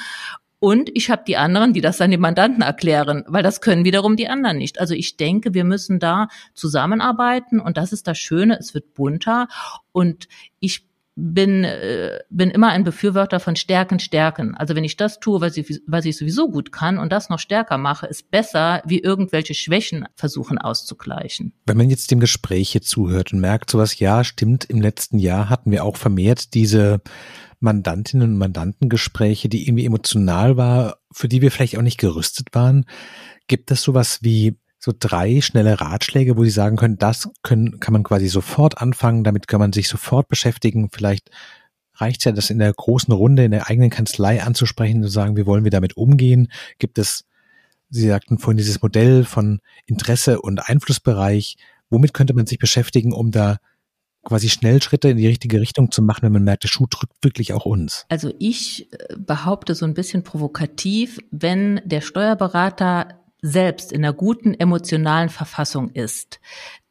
Und 0.59 0.89
ich 0.93 1.09
habe 1.09 1.23
die 1.25 1.37
anderen, 1.37 1.73
die 1.73 1.81
das 1.81 1.97
dann 1.97 2.11
den 2.11 2.19
Mandanten 2.19 2.61
erklären, 2.61 3.23
weil 3.27 3.43
das 3.43 3.61
können 3.61 3.85
wiederum 3.85 4.17
die 4.17 4.27
anderen 4.27 4.57
nicht. 4.57 4.79
Also 4.79 4.93
ich 4.93 5.15
denke, 5.15 5.53
wir 5.53 5.63
müssen 5.63 5.99
da 5.99 6.27
zusammenarbeiten 6.53 7.59
und 7.59 7.77
das 7.77 7.93
ist 7.93 8.07
das 8.07 8.17
Schöne, 8.17 8.57
es 8.59 8.73
wird 8.73 8.93
bunter 8.93 9.47
und 9.93 10.27
ich 10.59 10.89
bin, 11.19 11.63
äh, 11.63 12.19
bin 12.29 12.49
immer 12.49 12.69
ein 12.69 12.83
Befürworter 12.83 13.39
von 13.39 13.55
Stärken, 13.55 13.99
Stärken. 13.99 14.55
Also 14.55 14.75
wenn 14.75 14.83
ich 14.83 14.97
das 14.97 15.19
tue, 15.19 15.41
was 15.41 15.57
ich, 15.57 15.81
was 15.85 16.05
ich 16.05 16.17
sowieso 16.17 16.49
gut 16.49 16.71
kann 16.71 16.97
und 16.97 17.11
das 17.11 17.29
noch 17.29 17.39
stärker 17.39 17.77
mache, 17.77 18.07
ist 18.07 18.31
besser, 18.31 18.81
wie 18.85 18.99
irgendwelche 18.99 19.53
Schwächen 19.53 20.07
versuchen 20.15 20.57
auszugleichen. 20.57 21.53
Wenn 21.65 21.77
man 21.77 21.89
jetzt 21.89 22.11
dem 22.11 22.19
Gespräch 22.19 22.71
hier 22.71 22.81
zuhört 22.81 23.33
und 23.33 23.39
merkt, 23.39 23.69
sowas, 23.69 23.99
ja, 23.99 24.23
stimmt, 24.23 24.65
im 24.65 24.81
letzten 24.81 25.19
Jahr 25.19 25.49
hatten 25.49 25.71
wir 25.71 25.83
auch 25.83 25.97
vermehrt 25.97 26.53
diese 26.53 27.01
Mandantinnen 27.59 28.31
und 28.31 28.37
Mandantengespräche, 28.37 29.49
die 29.49 29.67
irgendwie 29.67 29.85
emotional 29.85 30.57
war, 30.57 30.97
für 31.11 31.27
die 31.27 31.41
wir 31.41 31.51
vielleicht 31.51 31.77
auch 31.77 31.81
nicht 31.81 31.97
gerüstet 31.97 32.47
waren. 32.53 32.85
Gibt 33.47 33.71
es 33.71 33.81
sowas 33.81 34.19
wie 34.21 34.55
so 34.79 34.93
drei 34.97 35.41
schnelle 35.41 35.81
Ratschläge, 35.81 36.37
wo 36.37 36.43
Sie 36.45 36.49
sagen 36.49 36.77
können, 36.77 36.97
das 36.97 37.29
können, 37.43 37.79
kann 37.81 37.91
man 37.91 38.03
quasi 38.03 38.29
sofort 38.29 38.81
anfangen, 38.81 39.25
damit 39.25 39.47
kann 39.47 39.59
man 39.59 39.73
sich 39.73 39.89
sofort 39.89 40.29
beschäftigen. 40.29 40.89
Vielleicht 40.91 41.29
reicht 41.95 42.21
es 42.21 42.25
ja, 42.25 42.31
das 42.31 42.49
in 42.49 42.59
der 42.59 42.73
großen 42.73 43.13
Runde, 43.13 43.43
in 43.43 43.51
der 43.51 43.69
eigenen 43.69 43.89
Kanzlei 43.89 44.41
anzusprechen, 44.41 45.03
zu 45.03 45.09
sagen, 45.09 45.35
wie 45.35 45.45
wollen 45.45 45.65
wir 45.65 45.71
damit 45.71 45.97
umgehen? 45.97 46.49
Gibt 46.77 46.97
es, 46.97 47.25
Sie 47.89 48.07
sagten 48.07 48.37
vorhin 48.37 48.57
dieses 48.57 48.81
Modell 48.81 49.25
von 49.25 49.59
Interesse 49.85 50.41
und 50.41 50.69
Einflussbereich. 50.69 51.57
Womit 51.89 52.13
könnte 52.13 52.33
man 52.33 52.45
sich 52.45 52.59
beschäftigen, 52.59 53.11
um 53.11 53.31
da 53.31 53.57
quasi 54.23 54.49
Schnellschritte 54.49 55.09
in 55.09 55.17
die 55.17 55.27
richtige 55.27 55.61
Richtung 55.61 55.91
zu 55.91 56.01
machen, 56.01 56.23
wenn 56.23 56.33
man 56.33 56.43
merkt, 56.43 56.63
der 56.63 56.67
Schuh 56.67 56.87
drückt 56.89 57.23
wirklich 57.23 57.53
auch 57.53 57.65
uns? 57.65 58.05
Also 58.09 58.33
ich 58.39 58.91
äh, 58.93 59.15
behaupte 59.17 59.75
so 59.75 59.85
ein 59.85 59.93
bisschen 59.93 60.23
provokativ, 60.23 61.19
wenn 61.31 61.81
der 61.85 62.01
Steuerberater 62.01 63.19
selbst 63.41 63.91
in 63.91 64.03
einer 64.03 64.13
guten 64.13 64.53
emotionalen 64.53 65.29
Verfassung 65.29 65.91
ist, 65.91 66.39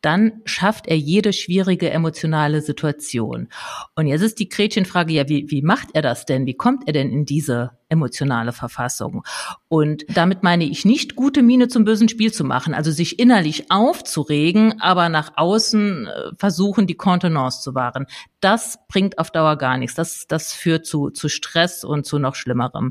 dann 0.01 0.43
schafft 0.45 0.87
er 0.87 0.97
jede 0.97 1.33
schwierige 1.33 1.91
emotionale 1.91 2.63
Situation. 2.63 3.49
Und 3.97 4.07
jetzt 4.07 4.23
ist 4.23 4.39
die 4.39 4.49
Gretchenfrage, 4.49 5.13
ja, 5.13 5.29
wie, 5.29 5.51
wie 5.51 5.63
macht 5.63 5.89
er 5.95 6.03
das 6.03 6.25
denn? 6.25 6.47
Wie 6.47 6.55
kommt 6.55 6.87
er 6.87 6.93
denn 6.93 7.11
in 7.11 7.25
diese 7.25 7.73
emotionale 7.89 8.53
Verfassung? 8.53 9.25
Und 9.67 10.05
damit 10.09 10.45
meine 10.45 10.65
ich 10.65 10.85
nicht, 10.85 11.17
gute 11.17 11.43
Miene 11.43 11.67
zum 11.69 11.85
bösen 11.85 12.09
Spiel 12.09 12.33
zu 12.33 12.45
machen, 12.45 12.75
also 12.75 12.93
sich 12.93 13.19
innerlich 13.19 13.71
aufzuregen, 13.71 14.81
aber 14.81 15.09
nach 15.09 15.33
außen 15.37 16.07
äh, 16.07 16.31
versuchen, 16.37 16.87
die 16.87 16.97
Kontenance 16.97 17.61
zu 17.63 17.75
wahren. 17.75 18.07
Das 18.41 18.79
bringt 18.89 19.19
auf 19.19 19.33
Dauer 19.33 19.57
gar 19.57 19.79
nichts. 19.79 19.97
Das, 19.97 20.27
das 20.29 20.53
führt 20.53 20.87
zu, 20.87 21.11
zu 21.11 21.29
Stress 21.29 21.83
und 21.83 22.07
zu 22.07 22.21
noch 22.21 22.37
Schlimmerem. 22.37 22.91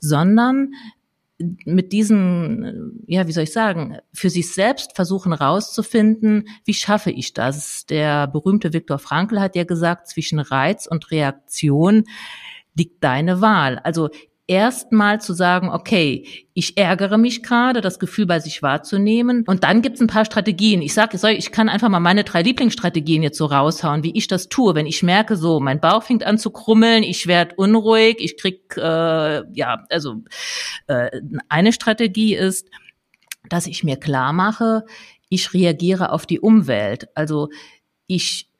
Sondern 0.00 0.72
mit 1.38 1.92
diesen, 1.92 3.02
ja, 3.06 3.26
wie 3.26 3.32
soll 3.32 3.44
ich 3.44 3.52
sagen, 3.52 3.98
für 4.12 4.30
sich 4.30 4.52
selbst 4.52 4.94
versuchen 4.94 5.32
rauszufinden, 5.32 6.48
wie 6.64 6.74
schaffe 6.74 7.10
ich 7.10 7.32
das? 7.32 7.86
Der 7.86 8.28
berühmte 8.28 8.72
Viktor 8.72 8.98
Frankl 8.98 9.40
hat 9.40 9.56
ja 9.56 9.64
gesagt, 9.64 10.08
zwischen 10.08 10.38
Reiz 10.38 10.86
und 10.86 11.10
Reaktion 11.10 12.04
liegt 12.76 13.02
deine 13.02 13.40
Wahl. 13.40 13.78
Also 13.78 14.10
erstmal 14.46 15.20
zu 15.20 15.32
sagen, 15.32 15.70
okay, 15.70 16.26
ich 16.52 16.76
ärgere 16.76 17.16
mich 17.16 17.42
gerade, 17.42 17.80
das 17.80 17.98
Gefühl 17.98 18.26
bei 18.26 18.40
sich 18.40 18.62
wahrzunehmen. 18.62 19.44
Und 19.46 19.64
dann 19.64 19.80
gibt's 19.80 20.00
ein 20.00 20.06
paar 20.06 20.24
Strategien. 20.24 20.82
Ich 20.82 20.92
sage, 20.92 21.16
ich 21.32 21.50
kann 21.50 21.68
einfach 21.68 21.88
mal 21.88 22.00
meine 22.00 22.24
drei 22.24 22.42
Lieblingsstrategien 22.42 23.22
jetzt 23.22 23.38
so 23.38 23.46
raushauen, 23.46 24.02
wie 24.02 24.16
ich 24.16 24.26
das 24.26 24.48
tue. 24.48 24.74
Wenn 24.74 24.86
ich 24.86 25.02
merke, 25.02 25.36
so, 25.36 25.60
mein 25.60 25.80
Bauch 25.80 26.02
fängt 26.02 26.24
an 26.24 26.38
zu 26.38 26.50
krummeln, 26.50 27.02
ich 27.02 27.26
werde 27.26 27.54
unruhig, 27.56 28.16
ich 28.18 28.36
krieg, 28.36 28.76
äh, 28.76 29.42
ja, 29.52 29.84
also 29.88 30.22
äh, 30.88 31.10
eine 31.48 31.72
Strategie 31.72 32.34
ist, 32.34 32.68
dass 33.48 33.66
ich 33.66 33.82
mir 33.82 33.96
klar 33.96 34.32
mache, 34.32 34.84
ich 35.30 35.54
reagiere 35.54 36.12
auf 36.12 36.26
die 36.26 36.40
Umwelt. 36.40 37.08
Also 37.14 37.48
ich 38.06 38.50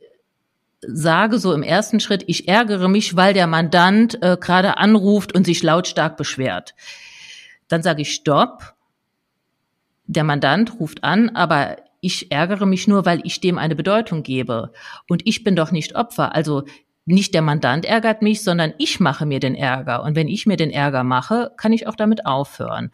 sage 0.88 1.38
so 1.38 1.52
im 1.52 1.62
ersten 1.62 2.00
Schritt, 2.00 2.24
ich 2.26 2.48
ärgere 2.48 2.88
mich, 2.88 3.16
weil 3.16 3.34
der 3.34 3.46
Mandant 3.46 4.22
äh, 4.22 4.36
gerade 4.40 4.78
anruft 4.78 5.34
und 5.34 5.44
sich 5.44 5.62
lautstark 5.62 6.16
beschwert. 6.16 6.74
Dann 7.68 7.82
sage 7.82 8.02
ich 8.02 8.14
Stopp. 8.14 8.74
Der 10.06 10.24
Mandant 10.24 10.78
ruft 10.80 11.02
an, 11.02 11.30
aber 11.30 11.76
ich 12.00 12.30
ärgere 12.30 12.66
mich 12.66 12.86
nur, 12.86 13.06
weil 13.06 13.20
ich 13.24 13.40
dem 13.40 13.58
eine 13.58 13.74
Bedeutung 13.74 14.22
gebe. 14.22 14.72
Und 15.08 15.26
ich 15.26 15.42
bin 15.42 15.56
doch 15.56 15.72
nicht 15.72 15.96
Opfer. 15.96 16.34
Also 16.34 16.64
nicht 17.06 17.34
der 17.34 17.42
Mandant 17.42 17.84
ärgert 17.84 18.22
mich, 18.22 18.42
sondern 18.42 18.74
ich 18.78 19.00
mache 19.00 19.26
mir 19.26 19.40
den 19.40 19.54
Ärger. 19.54 20.02
Und 20.02 20.14
wenn 20.14 20.28
ich 20.28 20.46
mir 20.46 20.56
den 20.56 20.70
Ärger 20.70 21.04
mache, 21.04 21.52
kann 21.56 21.72
ich 21.72 21.86
auch 21.86 21.96
damit 21.96 22.26
aufhören. 22.26 22.90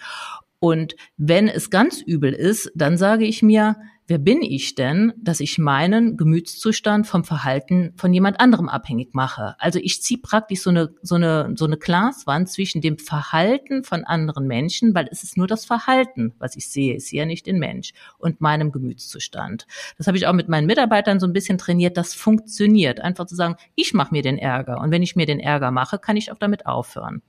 Und 0.60 0.94
wenn 1.16 1.48
es 1.48 1.70
ganz 1.70 2.00
übel 2.00 2.32
ist, 2.32 2.70
dann 2.74 2.96
sage 2.96 3.24
ich 3.24 3.42
mir, 3.42 3.76
wer 4.10 4.18
bin 4.18 4.42
ich 4.42 4.74
denn, 4.74 5.12
dass 5.16 5.38
ich 5.38 5.56
meinen 5.56 6.16
Gemütszustand 6.16 7.06
vom 7.06 7.22
Verhalten 7.22 7.92
von 7.96 8.12
jemand 8.12 8.40
anderem 8.40 8.68
abhängig 8.68 9.14
mache? 9.14 9.54
Also 9.58 9.78
ich 9.80 10.02
ziehe 10.02 10.18
praktisch 10.18 10.62
so 10.62 10.70
eine, 10.70 10.92
so 11.00 11.14
eine, 11.14 11.54
so 11.54 11.64
eine 11.64 11.78
Glaswand 11.78 12.48
zwischen 12.48 12.80
dem 12.80 12.98
Verhalten 12.98 13.84
von 13.84 14.04
anderen 14.04 14.48
Menschen, 14.48 14.96
weil 14.96 15.08
es 15.12 15.22
ist 15.22 15.36
nur 15.36 15.46
das 15.46 15.64
Verhalten, 15.64 16.34
was 16.40 16.56
ich 16.56 16.68
sehe, 16.68 16.96
ist 16.96 17.12
ja 17.12 17.24
nicht 17.24 17.46
den 17.46 17.60
Mensch 17.60 17.92
und 18.18 18.40
meinem 18.40 18.72
Gemütszustand. 18.72 19.68
Das 19.96 20.08
habe 20.08 20.18
ich 20.18 20.26
auch 20.26 20.32
mit 20.32 20.48
meinen 20.48 20.66
Mitarbeitern 20.66 21.20
so 21.20 21.26
ein 21.26 21.32
bisschen 21.32 21.56
trainiert. 21.56 21.96
Das 21.96 22.12
funktioniert. 22.12 23.00
Einfach 23.00 23.26
zu 23.26 23.36
sagen, 23.36 23.54
ich 23.76 23.94
mache 23.94 24.12
mir 24.12 24.22
den 24.22 24.38
Ärger. 24.38 24.80
Und 24.80 24.90
wenn 24.90 25.04
ich 25.04 25.14
mir 25.14 25.26
den 25.26 25.38
Ärger 25.38 25.70
mache, 25.70 26.00
kann 26.00 26.16
ich 26.16 26.32
auch 26.32 26.38
damit 26.38 26.66
aufhören. 26.66 27.22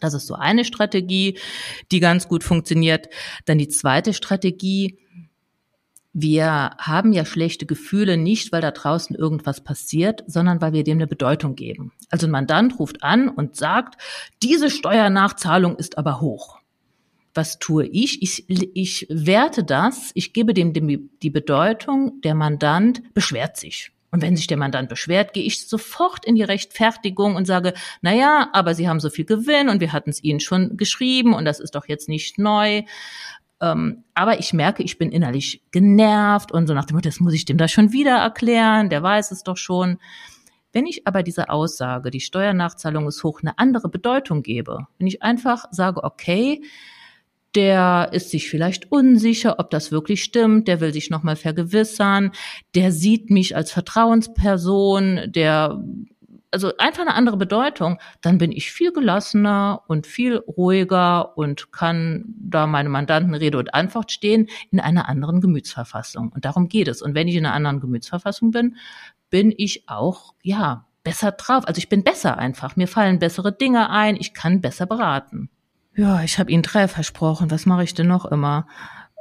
Das 0.00 0.14
ist 0.14 0.26
so 0.26 0.34
eine 0.34 0.64
Strategie, 0.64 1.38
die 1.90 2.00
ganz 2.00 2.28
gut 2.28 2.44
funktioniert. 2.44 3.08
Dann 3.44 3.58
die 3.58 3.68
zweite 3.68 4.14
Strategie, 4.14 4.98
wir 6.12 6.70
haben 6.78 7.12
ja 7.12 7.24
schlechte 7.24 7.66
Gefühle 7.66 8.16
nicht, 8.16 8.50
weil 8.52 8.60
da 8.62 8.70
draußen 8.70 9.14
irgendwas 9.14 9.62
passiert, 9.62 10.24
sondern 10.26 10.60
weil 10.60 10.72
wir 10.72 10.84
dem 10.84 10.98
eine 10.98 11.06
Bedeutung 11.06 11.54
geben. 11.54 11.92
Also 12.10 12.26
ein 12.26 12.30
Mandant 12.30 12.78
ruft 12.78 13.02
an 13.02 13.28
und 13.28 13.56
sagt, 13.56 14.00
diese 14.42 14.70
Steuernachzahlung 14.70 15.76
ist 15.76 15.98
aber 15.98 16.20
hoch. 16.20 16.58
Was 17.34 17.58
tue 17.58 17.86
ich? 17.86 18.22
Ich, 18.22 18.44
ich 18.48 19.06
werte 19.10 19.62
das, 19.62 20.10
ich 20.14 20.32
gebe 20.32 20.54
dem 20.54 20.72
die 20.72 21.30
Bedeutung, 21.30 22.20
der 22.22 22.34
Mandant 22.34 23.02
beschwert 23.14 23.56
sich. 23.56 23.92
Und 24.10 24.22
wenn 24.22 24.36
sich 24.36 24.46
der 24.46 24.56
Mandant 24.56 24.88
beschwert, 24.88 25.34
gehe 25.34 25.44
ich 25.44 25.68
sofort 25.68 26.24
in 26.24 26.34
die 26.34 26.42
Rechtfertigung 26.42 27.36
und 27.36 27.46
sage, 27.46 27.74
na 28.00 28.14
ja, 28.14 28.48
aber 28.54 28.74
Sie 28.74 28.88
haben 28.88 29.00
so 29.00 29.10
viel 29.10 29.26
Gewinn 29.26 29.68
und 29.68 29.80
wir 29.80 29.92
hatten 29.92 30.10
es 30.10 30.24
Ihnen 30.24 30.40
schon 30.40 30.78
geschrieben 30.78 31.34
und 31.34 31.44
das 31.44 31.60
ist 31.60 31.74
doch 31.74 31.86
jetzt 31.86 32.08
nicht 32.08 32.38
neu. 32.38 32.82
Ähm, 33.60 34.04
aber 34.14 34.38
ich 34.38 34.52
merke, 34.52 34.82
ich 34.82 34.98
bin 34.98 35.10
innerlich 35.10 35.62
genervt 35.70 36.52
und 36.52 36.66
so 36.66 36.74
nach 36.74 36.84
dem 36.84 36.96
Motto, 36.96 37.08
das 37.08 37.20
muss 37.20 37.34
ich 37.34 37.44
dem 37.44 37.58
da 37.58 37.68
schon 37.68 37.92
wieder 37.92 38.16
erklären, 38.16 38.88
der 38.88 39.02
weiß 39.02 39.30
es 39.30 39.42
doch 39.42 39.56
schon. 39.56 39.98
Wenn 40.72 40.86
ich 40.86 41.06
aber 41.06 41.22
diese 41.22 41.48
Aussage, 41.48 42.10
die 42.10 42.20
Steuernachzahlung 42.20 43.08
ist 43.08 43.24
hoch, 43.24 43.40
eine 43.42 43.58
andere 43.58 43.88
Bedeutung 43.88 44.42
gebe, 44.42 44.86
wenn 44.98 45.06
ich 45.06 45.22
einfach 45.22 45.64
sage, 45.70 46.04
okay, 46.04 46.62
der 47.54 48.10
ist 48.12 48.30
sich 48.30 48.50
vielleicht 48.50 48.92
unsicher, 48.92 49.58
ob 49.58 49.70
das 49.70 49.90
wirklich 49.90 50.22
stimmt, 50.22 50.68
der 50.68 50.80
will 50.80 50.92
sich 50.92 51.10
nochmal 51.10 51.36
vergewissern, 51.36 52.32
der 52.74 52.92
sieht 52.92 53.30
mich 53.30 53.56
als 53.56 53.72
Vertrauensperson, 53.72 55.20
der 55.28 55.82
also 56.50 56.72
einfach 56.78 57.02
eine 57.02 57.14
andere 57.14 57.36
Bedeutung, 57.36 57.98
dann 58.20 58.38
bin 58.38 58.52
ich 58.52 58.72
viel 58.72 58.92
gelassener 58.92 59.82
und 59.86 60.06
viel 60.06 60.36
ruhiger 60.36 61.36
und 61.36 61.72
kann 61.72 62.24
da 62.38 62.66
meine 62.66 62.88
Mandanten 62.88 63.34
Rede 63.34 63.58
und 63.58 63.74
Antwort 63.74 64.12
stehen 64.12 64.48
in 64.70 64.80
einer 64.80 65.08
anderen 65.08 65.40
Gemütsverfassung. 65.40 66.30
Und 66.32 66.44
darum 66.44 66.68
geht 66.68 66.88
es. 66.88 67.02
Und 67.02 67.14
wenn 67.14 67.28
ich 67.28 67.36
in 67.36 67.44
einer 67.46 67.54
anderen 67.54 67.80
Gemütsverfassung 67.80 68.50
bin, 68.50 68.76
bin 69.30 69.52
ich 69.56 69.88
auch, 69.88 70.34
ja, 70.42 70.86
besser 71.04 71.32
drauf. 71.32 71.66
Also 71.66 71.78
ich 71.78 71.88
bin 71.88 72.02
besser 72.02 72.38
einfach. 72.38 72.76
Mir 72.76 72.88
fallen 72.88 73.18
bessere 73.18 73.52
Dinge 73.52 73.90
ein. 73.90 74.16
Ich 74.16 74.34
kann 74.34 74.60
besser 74.60 74.86
beraten. 74.86 75.50
Ja, 75.94 76.22
ich 76.22 76.38
habe 76.38 76.50
Ihnen 76.50 76.62
drei 76.62 76.88
versprochen. 76.88 77.50
Was 77.50 77.66
mache 77.66 77.84
ich 77.84 77.94
denn 77.94 78.08
noch 78.08 78.24
immer? 78.24 78.66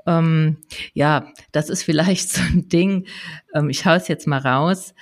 Ähm, 0.05 0.57
ja, 0.93 1.27
das 1.51 1.69
ist 1.69 1.83
vielleicht 1.85 2.29
so 2.29 2.41
ein 2.41 2.69
Ding. 2.69 3.07
Ähm, 3.53 3.69
ich 3.69 3.85
hau 3.85 3.93
es 3.93 4.07
jetzt 4.07 4.27
mal 4.27 4.39
raus 4.39 4.93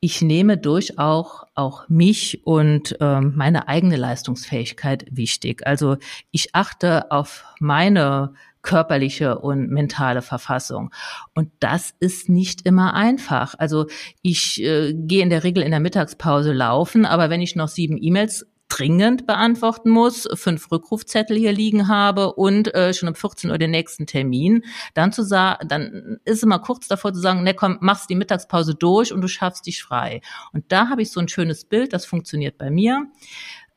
ich 0.00 0.22
nehme 0.22 0.56
durchaus 0.56 1.42
auch 1.54 1.88
mich 1.88 2.46
und 2.46 2.96
ähm, 3.00 3.32
meine 3.36 3.66
eigene 3.66 3.96
Leistungsfähigkeit 3.96 5.06
wichtig. 5.10 5.66
Also 5.66 5.96
ich 6.30 6.54
achte 6.54 7.10
auf 7.10 7.44
meine 7.58 8.34
körperliche 8.62 9.38
und 9.38 9.70
mentale 9.70 10.22
Verfassung. 10.22 10.92
Und 11.34 11.50
das 11.58 11.94
ist 11.98 12.28
nicht 12.28 12.66
immer 12.66 12.94
einfach. 12.94 13.54
Also 13.58 13.86
ich 14.22 14.62
äh, 14.62 14.94
gehe 14.94 15.22
in 15.22 15.30
der 15.30 15.42
Regel 15.42 15.62
in 15.62 15.70
der 15.70 15.80
Mittagspause 15.80 16.52
laufen, 16.52 17.04
aber 17.04 17.30
wenn 17.30 17.40
ich 17.40 17.56
noch 17.56 17.68
sieben 17.68 17.98
E-Mails 18.00 18.46
dringend 18.68 19.26
beantworten 19.26 19.90
muss, 19.90 20.28
fünf 20.34 20.70
Rückrufzettel 20.70 21.36
hier 21.36 21.52
liegen 21.52 21.88
habe 21.88 22.34
und 22.34 22.74
äh, 22.74 22.92
schon 22.94 23.08
um 23.08 23.14
14 23.14 23.50
Uhr 23.50 23.58
den 23.58 23.70
nächsten 23.70 24.06
Termin, 24.06 24.64
dann 24.94 25.12
zu 25.12 25.22
sagen, 25.22 25.68
dann 25.68 26.18
ist 26.24 26.42
immer 26.42 26.58
kurz 26.58 26.88
davor 26.88 27.12
zu 27.12 27.20
sagen, 27.20 27.42
ne 27.42 27.54
komm, 27.54 27.78
machst 27.80 28.10
die 28.10 28.14
Mittagspause 28.14 28.74
durch 28.74 29.12
und 29.12 29.20
du 29.20 29.28
schaffst 29.28 29.66
dich 29.66 29.82
frei. 29.82 30.20
Und 30.52 30.64
da 30.68 30.88
habe 30.88 31.02
ich 31.02 31.10
so 31.10 31.20
ein 31.20 31.28
schönes 31.28 31.64
Bild, 31.64 31.92
das 31.92 32.04
funktioniert 32.06 32.58
bei 32.58 32.70
mir. 32.70 33.06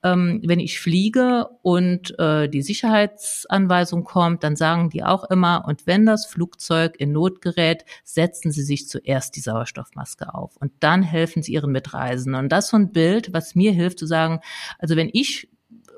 Ähm, 0.04 0.42
wenn 0.46 0.60
ich 0.60 0.80
fliege 0.80 1.48
und 1.62 2.18
äh, 2.20 2.48
die 2.50 2.62
Sicherheitsanweisung 2.62 4.04
kommt, 4.04 4.44
dann 4.44 4.56
sagen 4.56 4.90
die 4.90 5.04
auch 5.04 5.30
immer, 5.30 5.66
und 5.68 5.88
wenn 5.88 6.06
das 6.06 6.26
Flugzeug 6.26 6.96
in 7.00 7.12
Not 7.12 7.42
gerät, 7.42 7.86
setzen 8.04 8.52
Sie 8.52 8.64
sich 8.64 8.88
zuerst 8.88 9.36
die 9.36 9.42
Sauerstoffmaske 9.42 10.34
auf 10.34 10.58
und 10.58 10.72
dann 10.80 11.04
helfen 11.04 11.44
Sie 11.44 11.54
Ihren 11.54 11.72
Mitreisenden. 11.72 12.44
Und 12.44 12.52
das 12.52 12.66
ist 12.66 12.72
so 12.72 12.78
ein 12.78 12.92
Bild, 12.92 13.34
was 13.34 13.56
mir 13.56 13.72
hilft 13.72 14.00
zu 14.00 14.06
sagen, 14.06 14.40
also 14.80 14.96
wenn 14.96 15.10
ich 15.12 15.50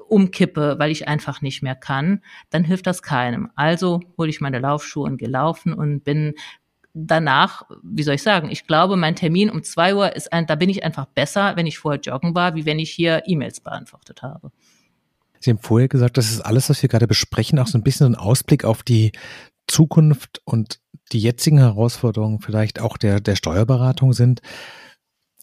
umkippe, 0.07 0.75
weil 0.77 0.91
ich 0.91 1.07
einfach 1.07 1.41
nicht 1.41 1.63
mehr 1.63 1.75
kann, 1.75 2.21
dann 2.51 2.63
hilft 2.63 2.85
das 2.85 3.01
keinem. 3.01 3.49
Also 3.55 4.01
hole 4.17 4.29
ich 4.29 4.41
meine 4.41 4.59
Laufschuhe 4.59 5.05
und 5.05 5.17
gehe 5.17 5.29
laufen 5.29 5.73
und 5.73 6.03
bin 6.03 6.35
danach, 6.93 7.63
wie 7.81 8.03
soll 8.03 8.15
ich 8.15 8.23
sagen, 8.23 8.49
ich 8.49 8.67
glaube, 8.67 8.95
mein 8.95 9.15
Termin 9.15 9.49
um 9.49 9.63
zwei 9.63 9.95
Uhr 9.95 10.15
ist 10.15 10.31
ein, 10.31 10.45
da 10.45 10.55
bin 10.55 10.69
ich 10.69 10.83
einfach 10.83 11.05
besser, 11.05 11.55
wenn 11.55 11.65
ich 11.65 11.79
vorher 11.79 11.99
joggen 11.99 12.35
war, 12.35 12.55
wie 12.55 12.65
wenn 12.65 12.79
ich 12.79 12.91
hier 12.91 13.23
E-Mails 13.25 13.59
beantwortet 13.59 14.21
habe. 14.21 14.51
Sie 15.39 15.49
haben 15.49 15.59
vorher 15.59 15.89
gesagt, 15.89 16.17
das 16.17 16.31
ist 16.31 16.41
alles, 16.41 16.69
was 16.69 16.81
wir 16.81 16.89
gerade 16.89 17.07
besprechen, 17.07 17.59
auch 17.59 17.67
so 17.67 17.77
ein 17.77 17.83
bisschen 17.83 18.13
ein 18.13 18.15
Ausblick 18.15 18.63
auf 18.63 18.83
die 18.83 19.11
Zukunft 19.67 20.41
und 20.45 20.79
die 21.11 21.19
jetzigen 21.19 21.57
Herausforderungen 21.57 22.39
vielleicht 22.39 22.79
auch 22.79 22.97
der, 22.97 23.19
der 23.19 23.35
Steuerberatung 23.35 24.13
sind. 24.13 24.41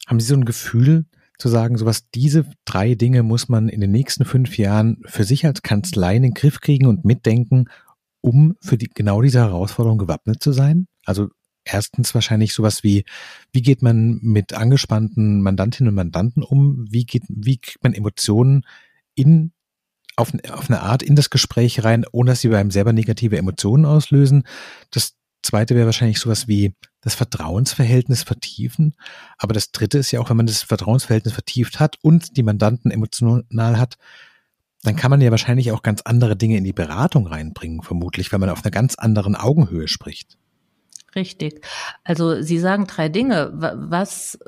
Haben 0.07 0.21
Sie 0.21 0.27
so 0.27 0.35
ein 0.35 0.45
Gefühl 0.45 1.07
zu 1.39 1.49
sagen, 1.49 1.77
so 1.77 1.87
was 1.87 2.11
diese 2.11 2.45
drei 2.65 2.95
Dinge 2.95 3.23
muss 3.23 3.49
man 3.49 3.69
in 3.69 3.81
den 3.81 3.91
nächsten 3.91 4.25
fünf 4.25 4.57
Jahren 4.57 5.03
für 5.07 5.25
sich 5.25 5.45
als 5.47 5.63
Kanzlei 5.63 6.17
in 6.17 6.23
den 6.23 6.35
Griff 6.35 6.61
kriegen 6.61 6.87
und 6.87 7.05
mitdenken, 7.05 7.67
um 8.21 8.57
für 8.61 8.77
die, 8.77 8.89
genau 8.89 9.23
diese 9.23 9.41
Herausforderung 9.41 9.99
gewappnet 9.99 10.43
zu 10.43 10.53
sein? 10.53 10.87
Also 11.05 11.29
erstens 11.64 12.14
wahrscheinlich 12.14 12.55
sowas 12.55 12.83
wie, 12.83 13.05
wie 13.53 13.62
geht 13.62 13.83
man 13.83 14.18
mit 14.23 14.55
angespannten 14.55 15.42
Mandantinnen 15.42 15.88
und 15.88 15.94
Mandanten 15.94 16.42
um? 16.42 16.87
Wie 16.90 17.05
geht, 17.05 17.25
wie 17.29 17.59
kriegt 17.59 17.83
man 17.83 17.94
Emotionen 17.94 18.64
in, 19.14 19.53
auf, 20.16 20.33
auf 20.51 20.68
eine 20.68 20.81
Art 20.83 21.03
in 21.03 21.16
das 21.16 21.31
Gespräch 21.31 21.85
rein, 21.85 22.05
ohne 22.12 22.33
dass 22.33 22.40
sie 22.40 22.49
bei 22.49 22.59
einem 22.59 22.70
selber 22.70 22.92
negative 22.92 23.37
Emotionen 23.37 23.85
auslösen? 23.85 24.44
Das 24.90 25.16
zweite 25.42 25.75
wäre 25.75 25.87
wahrscheinlich 25.87 26.18
sowas 26.18 26.49
wie 26.49 26.75
das 27.01 27.14
Vertrauensverhältnis 27.14 28.23
vertiefen. 28.23 28.94
Aber 29.38 29.55
das 29.55 29.73
dritte 29.73 29.99
ist 29.99 30.11
ja 30.11 30.20
auch, 30.20 30.31
wenn 30.31 30.37
man 30.37 30.46
das 30.46 30.62
Vertrauensverhältnis 30.62 31.35
vertieft 31.35 31.81
hat 31.81 31.96
und 32.03 32.37
die 32.37 32.42
Mandanten 32.42 32.90
emotional 32.90 33.79
hat, 33.79 33.96
dann 34.83 34.96
kann 34.96 35.11
man 35.11 35.20
ja 35.20 35.31
wahrscheinlich 35.31 35.73
auch 35.73 35.83
ganz 35.83 36.03
andere 36.03 36.37
Dinge 36.37 36.57
in 36.57 36.64
die 36.64 36.73
Beratung 36.73 37.27
reinbringen, 37.27 37.83
vermutlich, 37.83 38.33
wenn 38.33 38.40
man 38.40 38.49
auf 38.49 38.64
einer 38.64 38.70
ganz 38.70 38.94
anderen 38.94 39.37
Augenhöhe 39.37 39.88
spricht. 39.88 40.38
Richtig. 41.14 41.66
Also 42.05 42.40
Sie 42.40 42.59
sagen 42.59 42.87
drei 42.87 43.09
Dinge. 43.09 43.51
Was 43.55 44.38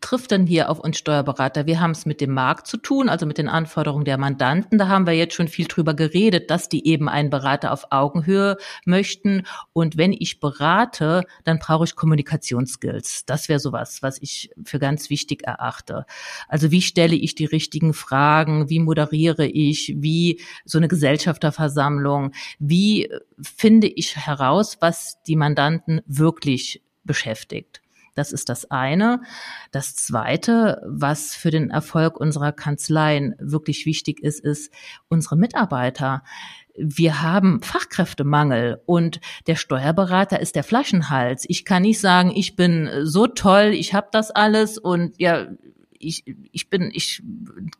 trifft 0.00 0.30
denn 0.30 0.46
hier 0.46 0.70
auf 0.70 0.78
uns 0.78 0.98
Steuerberater? 0.98 1.66
Wir 1.66 1.80
haben 1.80 1.90
es 1.90 2.06
mit 2.06 2.20
dem 2.20 2.32
Markt 2.32 2.66
zu 2.66 2.76
tun, 2.76 3.08
also 3.08 3.26
mit 3.26 3.38
den 3.38 3.48
Anforderungen 3.48 4.04
der 4.04 4.18
Mandanten. 4.18 4.78
Da 4.78 4.88
haben 4.88 5.06
wir 5.06 5.14
jetzt 5.14 5.34
schon 5.34 5.48
viel 5.48 5.66
drüber 5.66 5.94
geredet, 5.94 6.50
dass 6.50 6.68
die 6.68 6.86
eben 6.86 7.08
einen 7.08 7.30
Berater 7.30 7.72
auf 7.72 7.86
Augenhöhe 7.90 8.56
möchten. 8.84 9.46
Und 9.72 9.96
wenn 9.96 10.12
ich 10.12 10.40
berate, 10.40 11.24
dann 11.44 11.58
brauche 11.58 11.84
ich 11.84 11.96
Kommunikationsskills. 11.96 13.24
Das 13.26 13.48
wäre 13.48 13.60
sowas, 13.60 14.02
was 14.02 14.20
ich 14.20 14.50
für 14.64 14.78
ganz 14.78 15.10
wichtig 15.10 15.46
erachte. 15.46 16.06
Also 16.48 16.70
wie 16.70 16.82
stelle 16.82 17.16
ich 17.16 17.34
die 17.34 17.46
richtigen 17.46 17.92
Fragen? 17.92 18.70
Wie 18.70 18.80
moderiere 18.80 19.46
ich? 19.46 19.94
Wie 19.96 20.40
so 20.64 20.78
eine 20.78 20.88
Gesellschafterversammlung? 20.88 22.32
Wie 22.58 23.10
finde 23.42 23.88
ich 23.88 24.16
heraus, 24.16 24.78
was 24.80 25.22
die 25.26 25.36
Mandanten 25.36 25.65
wirklich 26.06 26.82
beschäftigt? 27.04 27.82
Das 28.14 28.32
ist 28.32 28.48
das 28.48 28.70
eine. 28.70 29.20
Das 29.72 29.94
zweite, 29.94 30.80
was 30.86 31.34
für 31.34 31.50
den 31.50 31.70
Erfolg 31.70 32.18
unserer 32.18 32.52
Kanzleien 32.52 33.34
wirklich 33.38 33.84
wichtig 33.84 34.20
ist, 34.22 34.40
ist 34.40 34.72
unsere 35.08 35.36
Mitarbeiter 35.36 36.22
wir 36.78 37.22
haben 37.22 37.62
Fachkräftemangel 37.62 38.82
und 38.86 39.20
der 39.46 39.56
Steuerberater 39.56 40.40
ist 40.40 40.56
der 40.56 40.64
Flaschenhals. 40.64 41.44
Ich 41.48 41.64
kann 41.64 41.82
nicht 41.82 42.00
sagen, 42.00 42.32
ich 42.34 42.56
bin 42.56 42.90
so 43.02 43.26
toll, 43.26 43.72
ich 43.72 43.94
habe 43.94 44.08
das 44.12 44.30
alles 44.30 44.78
und 44.78 45.14
ja, 45.18 45.46
ich, 45.98 46.24
ich 46.52 46.68
bin, 46.68 46.90
ich 46.92 47.22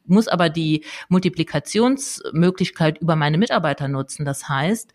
muss 0.06 0.28
aber 0.28 0.48
die 0.48 0.84
Multiplikationsmöglichkeit 1.08 2.98
über 2.98 3.16
meine 3.16 3.36
Mitarbeiter 3.36 3.88
nutzen. 3.88 4.24
Das 4.24 4.48
heißt, 4.48 4.92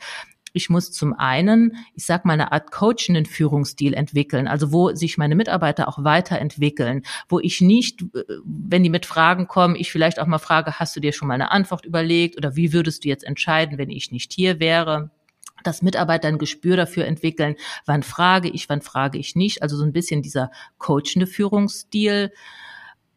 ich 0.53 0.69
muss 0.69 0.91
zum 0.91 1.13
einen, 1.13 1.77
ich 1.95 2.05
sag 2.05 2.25
mal, 2.25 2.33
eine 2.33 2.51
Art 2.51 2.71
coachenden 2.71 3.25
Führungsstil 3.25 3.93
entwickeln, 3.93 4.47
also 4.47 4.71
wo 4.71 4.93
sich 4.93 5.17
meine 5.17 5.35
Mitarbeiter 5.35 5.87
auch 5.87 6.03
weiterentwickeln, 6.03 7.03
wo 7.29 7.39
ich 7.39 7.61
nicht, 7.61 8.01
äh, 8.01 8.23
wenn 8.43 8.83
die 8.83 8.89
mit 8.89 9.05
Fragen 9.05 9.47
kommen, 9.47 9.75
ich 9.75 9.91
vielleicht 9.91 10.19
auch 10.19 10.27
mal 10.27 10.39
frage, 10.39 10.79
hast 10.79 10.95
du 10.95 10.99
dir 10.99 11.13
schon 11.13 11.27
mal 11.27 11.35
eine 11.35 11.51
Antwort 11.51 11.85
überlegt 11.85 12.37
oder 12.37 12.55
wie 12.55 12.73
würdest 12.73 13.03
du 13.03 13.09
jetzt 13.09 13.23
entscheiden, 13.23 13.77
wenn 13.77 13.89
ich 13.89 14.11
nicht 14.11 14.33
hier 14.33 14.59
wäre? 14.59 15.11
dass 15.63 15.83
Mitarbeiter 15.83 16.27
ein 16.27 16.39
Gespür 16.39 16.75
dafür 16.75 17.05
entwickeln, 17.05 17.55
wann 17.85 18.01
frage 18.01 18.49
ich, 18.49 18.67
wann 18.67 18.81
frage 18.81 19.19
ich 19.19 19.35
nicht. 19.35 19.61
Also 19.61 19.77
so 19.77 19.83
ein 19.83 19.93
bisschen 19.93 20.23
dieser 20.23 20.49
coachende 20.79 21.27
Führungsstil. 21.27 22.31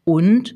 Und 0.03 0.55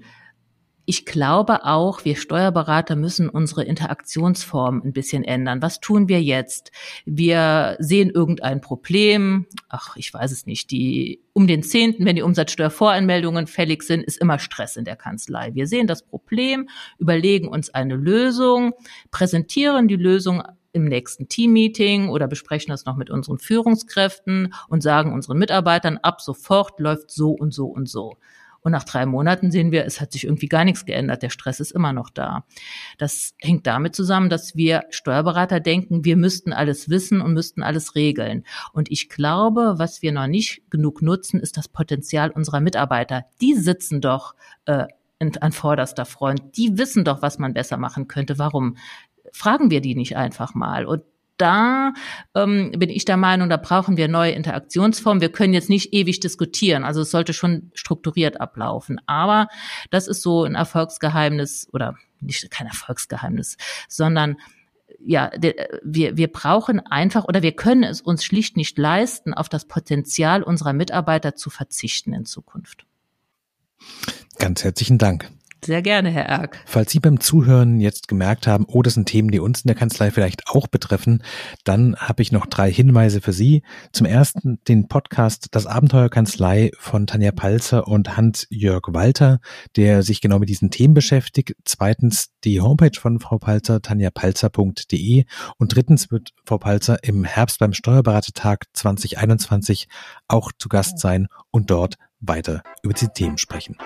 ich 0.89 1.05
glaube 1.05 1.65
auch, 1.65 2.03
wir 2.03 2.15
Steuerberater 2.15 2.95
müssen 2.95 3.29
unsere 3.29 3.63
Interaktionsform 3.63 4.81
ein 4.83 4.91
bisschen 4.91 5.23
ändern. 5.23 5.61
Was 5.61 5.79
tun 5.79 6.09
wir 6.09 6.19
jetzt? 6.19 6.71
Wir 7.05 7.75
sehen 7.77 8.09
irgendein 8.09 8.59
Problem. 8.59 9.45
Ach, 9.67 9.95
ich 9.97 10.11
weiß 10.11 10.31
es 10.31 10.47
nicht. 10.47 10.71
Die 10.71 11.21
um 11.33 11.45
den 11.45 11.61
Zehnten, 11.61 12.05
wenn 12.05 12.15
die 12.15 12.23
Umsatzsteuervoranmeldungen 12.23 13.45
fällig 13.45 13.83
sind, 13.83 14.03
ist 14.03 14.17
immer 14.17 14.39
Stress 14.39 14.77
in 14.77 14.83
der 14.83 14.95
Kanzlei. 14.95 15.53
Wir 15.53 15.67
sehen 15.67 15.85
das 15.85 16.01
Problem, 16.01 16.67
überlegen 16.97 17.49
uns 17.49 17.69
eine 17.69 17.95
Lösung, 17.95 18.73
präsentieren 19.11 19.87
die 19.87 19.95
Lösung 19.95 20.41
im 20.71 20.85
nächsten 20.85 21.29
Teammeeting 21.29 22.09
oder 22.09 22.27
besprechen 22.27 22.71
das 22.71 22.85
noch 22.85 22.95
mit 22.95 23.11
unseren 23.11 23.37
Führungskräften 23.37 24.55
und 24.69 24.81
sagen 24.81 25.13
unseren 25.13 25.37
Mitarbeitern, 25.37 25.97
ab 25.97 26.19
sofort 26.19 26.79
läuft 26.79 27.11
so 27.11 27.29
und 27.29 27.53
so 27.53 27.67
und 27.67 27.87
so. 27.87 28.17
Und 28.61 28.71
nach 28.71 28.83
drei 28.83 29.05
Monaten 29.05 29.51
sehen 29.51 29.71
wir, 29.71 29.85
es 29.85 30.01
hat 30.01 30.11
sich 30.11 30.25
irgendwie 30.25 30.47
gar 30.47 30.65
nichts 30.65 30.85
geändert. 30.85 31.23
Der 31.23 31.29
Stress 31.29 31.59
ist 31.59 31.71
immer 31.71 31.93
noch 31.93 32.09
da. 32.09 32.45
Das 32.97 33.33
hängt 33.39 33.67
damit 33.67 33.95
zusammen, 33.95 34.29
dass 34.29 34.55
wir 34.55 34.83
Steuerberater 34.89 35.59
denken, 35.59 36.03
wir 36.03 36.17
müssten 36.17 36.53
alles 36.53 36.89
wissen 36.89 37.21
und 37.21 37.33
müssten 37.33 37.63
alles 37.63 37.95
regeln. 37.95 38.43
Und 38.73 38.91
ich 38.91 39.09
glaube, 39.09 39.75
was 39.77 40.01
wir 40.01 40.11
noch 40.11 40.27
nicht 40.27 40.69
genug 40.69 41.01
nutzen, 41.01 41.39
ist 41.39 41.57
das 41.57 41.67
Potenzial 41.67 42.31
unserer 42.31 42.59
Mitarbeiter. 42.59 43.25
Die 43.41 43.55
sitzen 43.55 44.01
doch 44.01 44.35
äh, 44.65 44.87
an 45.19 45.51
vorderster 45.51 46.05
Front. 46.05 46.57
Die 46.57 46.77
wissen 46.77 47.03
doch, 47.03 47.21
was 47.21 47.39
man 47.39 47.53
besser 47.53 47.77
machen 47.77 48.07
könnte. 48.07 48.39
Warum 48.39 48.77
fragen 49.31 49.69
wir 49.69 49.81
die 49.81 49.95
nicht 49.95 50.17
einfach 50.17 50.53
mal? 50.53 50.85
Und 50.85 51.03
da 51.39 51.93
ähm, 52.35 52.71
bin 52.77 52.89
ich 52.89 53.05
der 53.05 53.17
Meinung, 53.17 53.49
da 53.49 53.57
brauchen 53.57 53.97
wir 53.97 54.07
neue 54.07 54.31
Interaktionsformen. 54.31 55.21
Wir 55.21 55.31
können 55.31 55.53
jetzt 55.53 55.69
nicht 55.69 55.93
ewig 55.93 56.19
diskutieren, 56.19 56.83
also 56.83 57.01
es 57.01 57.11
sollte 57.11 57.33
schon 57.33 57.71
strukturiert 57.73 58.39
ablaufen. 58.39 59.01
Aber 59.05 59.47
das 59.89 60.07
ist 60.07 60.21
so 60.21 60.43
ein 60.43 60.55
Erfolgsgeheimnis 60.55 61.67
oder 61.73 61.95
nicht 62.19 62.49
kein 62.51 62.67
Erfolgsgeheimnis, 62.67 63.57
sondern 63.87 64.37
ja, 64.99 65.31
wir, 65.83 66.17
wir 66.17 66.27
brauchen 66.31 66.79
einfach 66.79 67.23
oder 67.23 67.41
wir 67.41 67.53
können 67.53 67.83
es 67.83 68.01
uns 68.01 68.23
schlicht 68.23 68.57
nicht 68.57 68.77
leisten, 68.77 69.33
auf 69.33 69.47
das 69.47 69.65
Potenzial 69.65 70.43
unserer 70.43 70.73
Mitarbeiter 70.73 71.35
zu 71.35 71.49
verzichten 71.49 72.13
in 72.13 72.25
Zukunft. 72.25 72.85
Ganz 74.37 74.63
herzlichen 74.63 74.97
Dank. 74.97 75.29
Sehr 75.63 75.81
gerne, 75.81 76.09
Herr 76.09 76.25
Erk. 76.25 76.61
Falls 76.65 76.91
Sie 76.91 76.99
beim 76.99 77.19
Zuhören 77.19 77.79
jetzt 77.79 78.07
gemerkt 78.07 78.47
haben, 78.47 78.65
oh, 78.67 78.81
das 78.81 78.93
sind 78.93 79.07
Themen, 79.07 79.29
die 79.29 79.39
uns 79.39 79.61
in 79.61 79.67
der 79.67 79.75
Kanzlei 79.75 80.09
vielleicht 80.11 80.47
auch 80.47 80.67
betreffen, 80.67 81.23
dann 81.63 81.95
habe 81.97 82.21
ich 82.21 82.31
noch 82.31 82.45
drei 82.45 82.71
Hinweise 82.71 83.19
für 83.19 83.33
Sie. 83.33 83.63
Zum 83.91 84.05
ersten 84.05 84.59
den 84.67 84.87
Podcast 84.87 85.47
Das 85.51 85.65
Abenteuer 85.65 86.09
Kanzlei 86.09 86.71
von 86.77 87.07
Tanja 87.07 87.31
Palzer 87.31 87.87
und 87.87 88.15
Hans-Jörg 88.15 88.83
Walter, 88.87 89.39
der 89.75 90.03
sich 90.03 90.21
genau 90.21 90.39
mit 90.39 90.49
diesen 90.49 90.71
Themen 90.71 90.93
beschäftigt. 90.93 91.55
Zweitens 91.65 92.29
die 92.43 92.61
Homepage 92.61 92.97
von 92.99 93.19
Frau 93.19 93.37
Palzer, 93.37 93.81
tanjapalzer.de. 93.81 95.25
Und 95.57 95.75
drittens 95.75 96.09
wird 96.11 96.31
Frau 96.45 96.57
Palzer 96.57 97.03
im 97.03 97.23
Herbst 97.25 97.59
beim 97.59 97.73
Steuerberatertag 97.73 98.65
2021 98.73 99.87
auch 100.27 100.51
zu 100.57 100.69
Gast 100.69 100.99
sein 100.99 101.27
und 101.51 101.69
dort 101.69 101.95
weiter 102.21 102.63
über 102.83 102.93
diese 102.93 103.11
Themen 103.13 103.37
sprechen. 103.37 103.77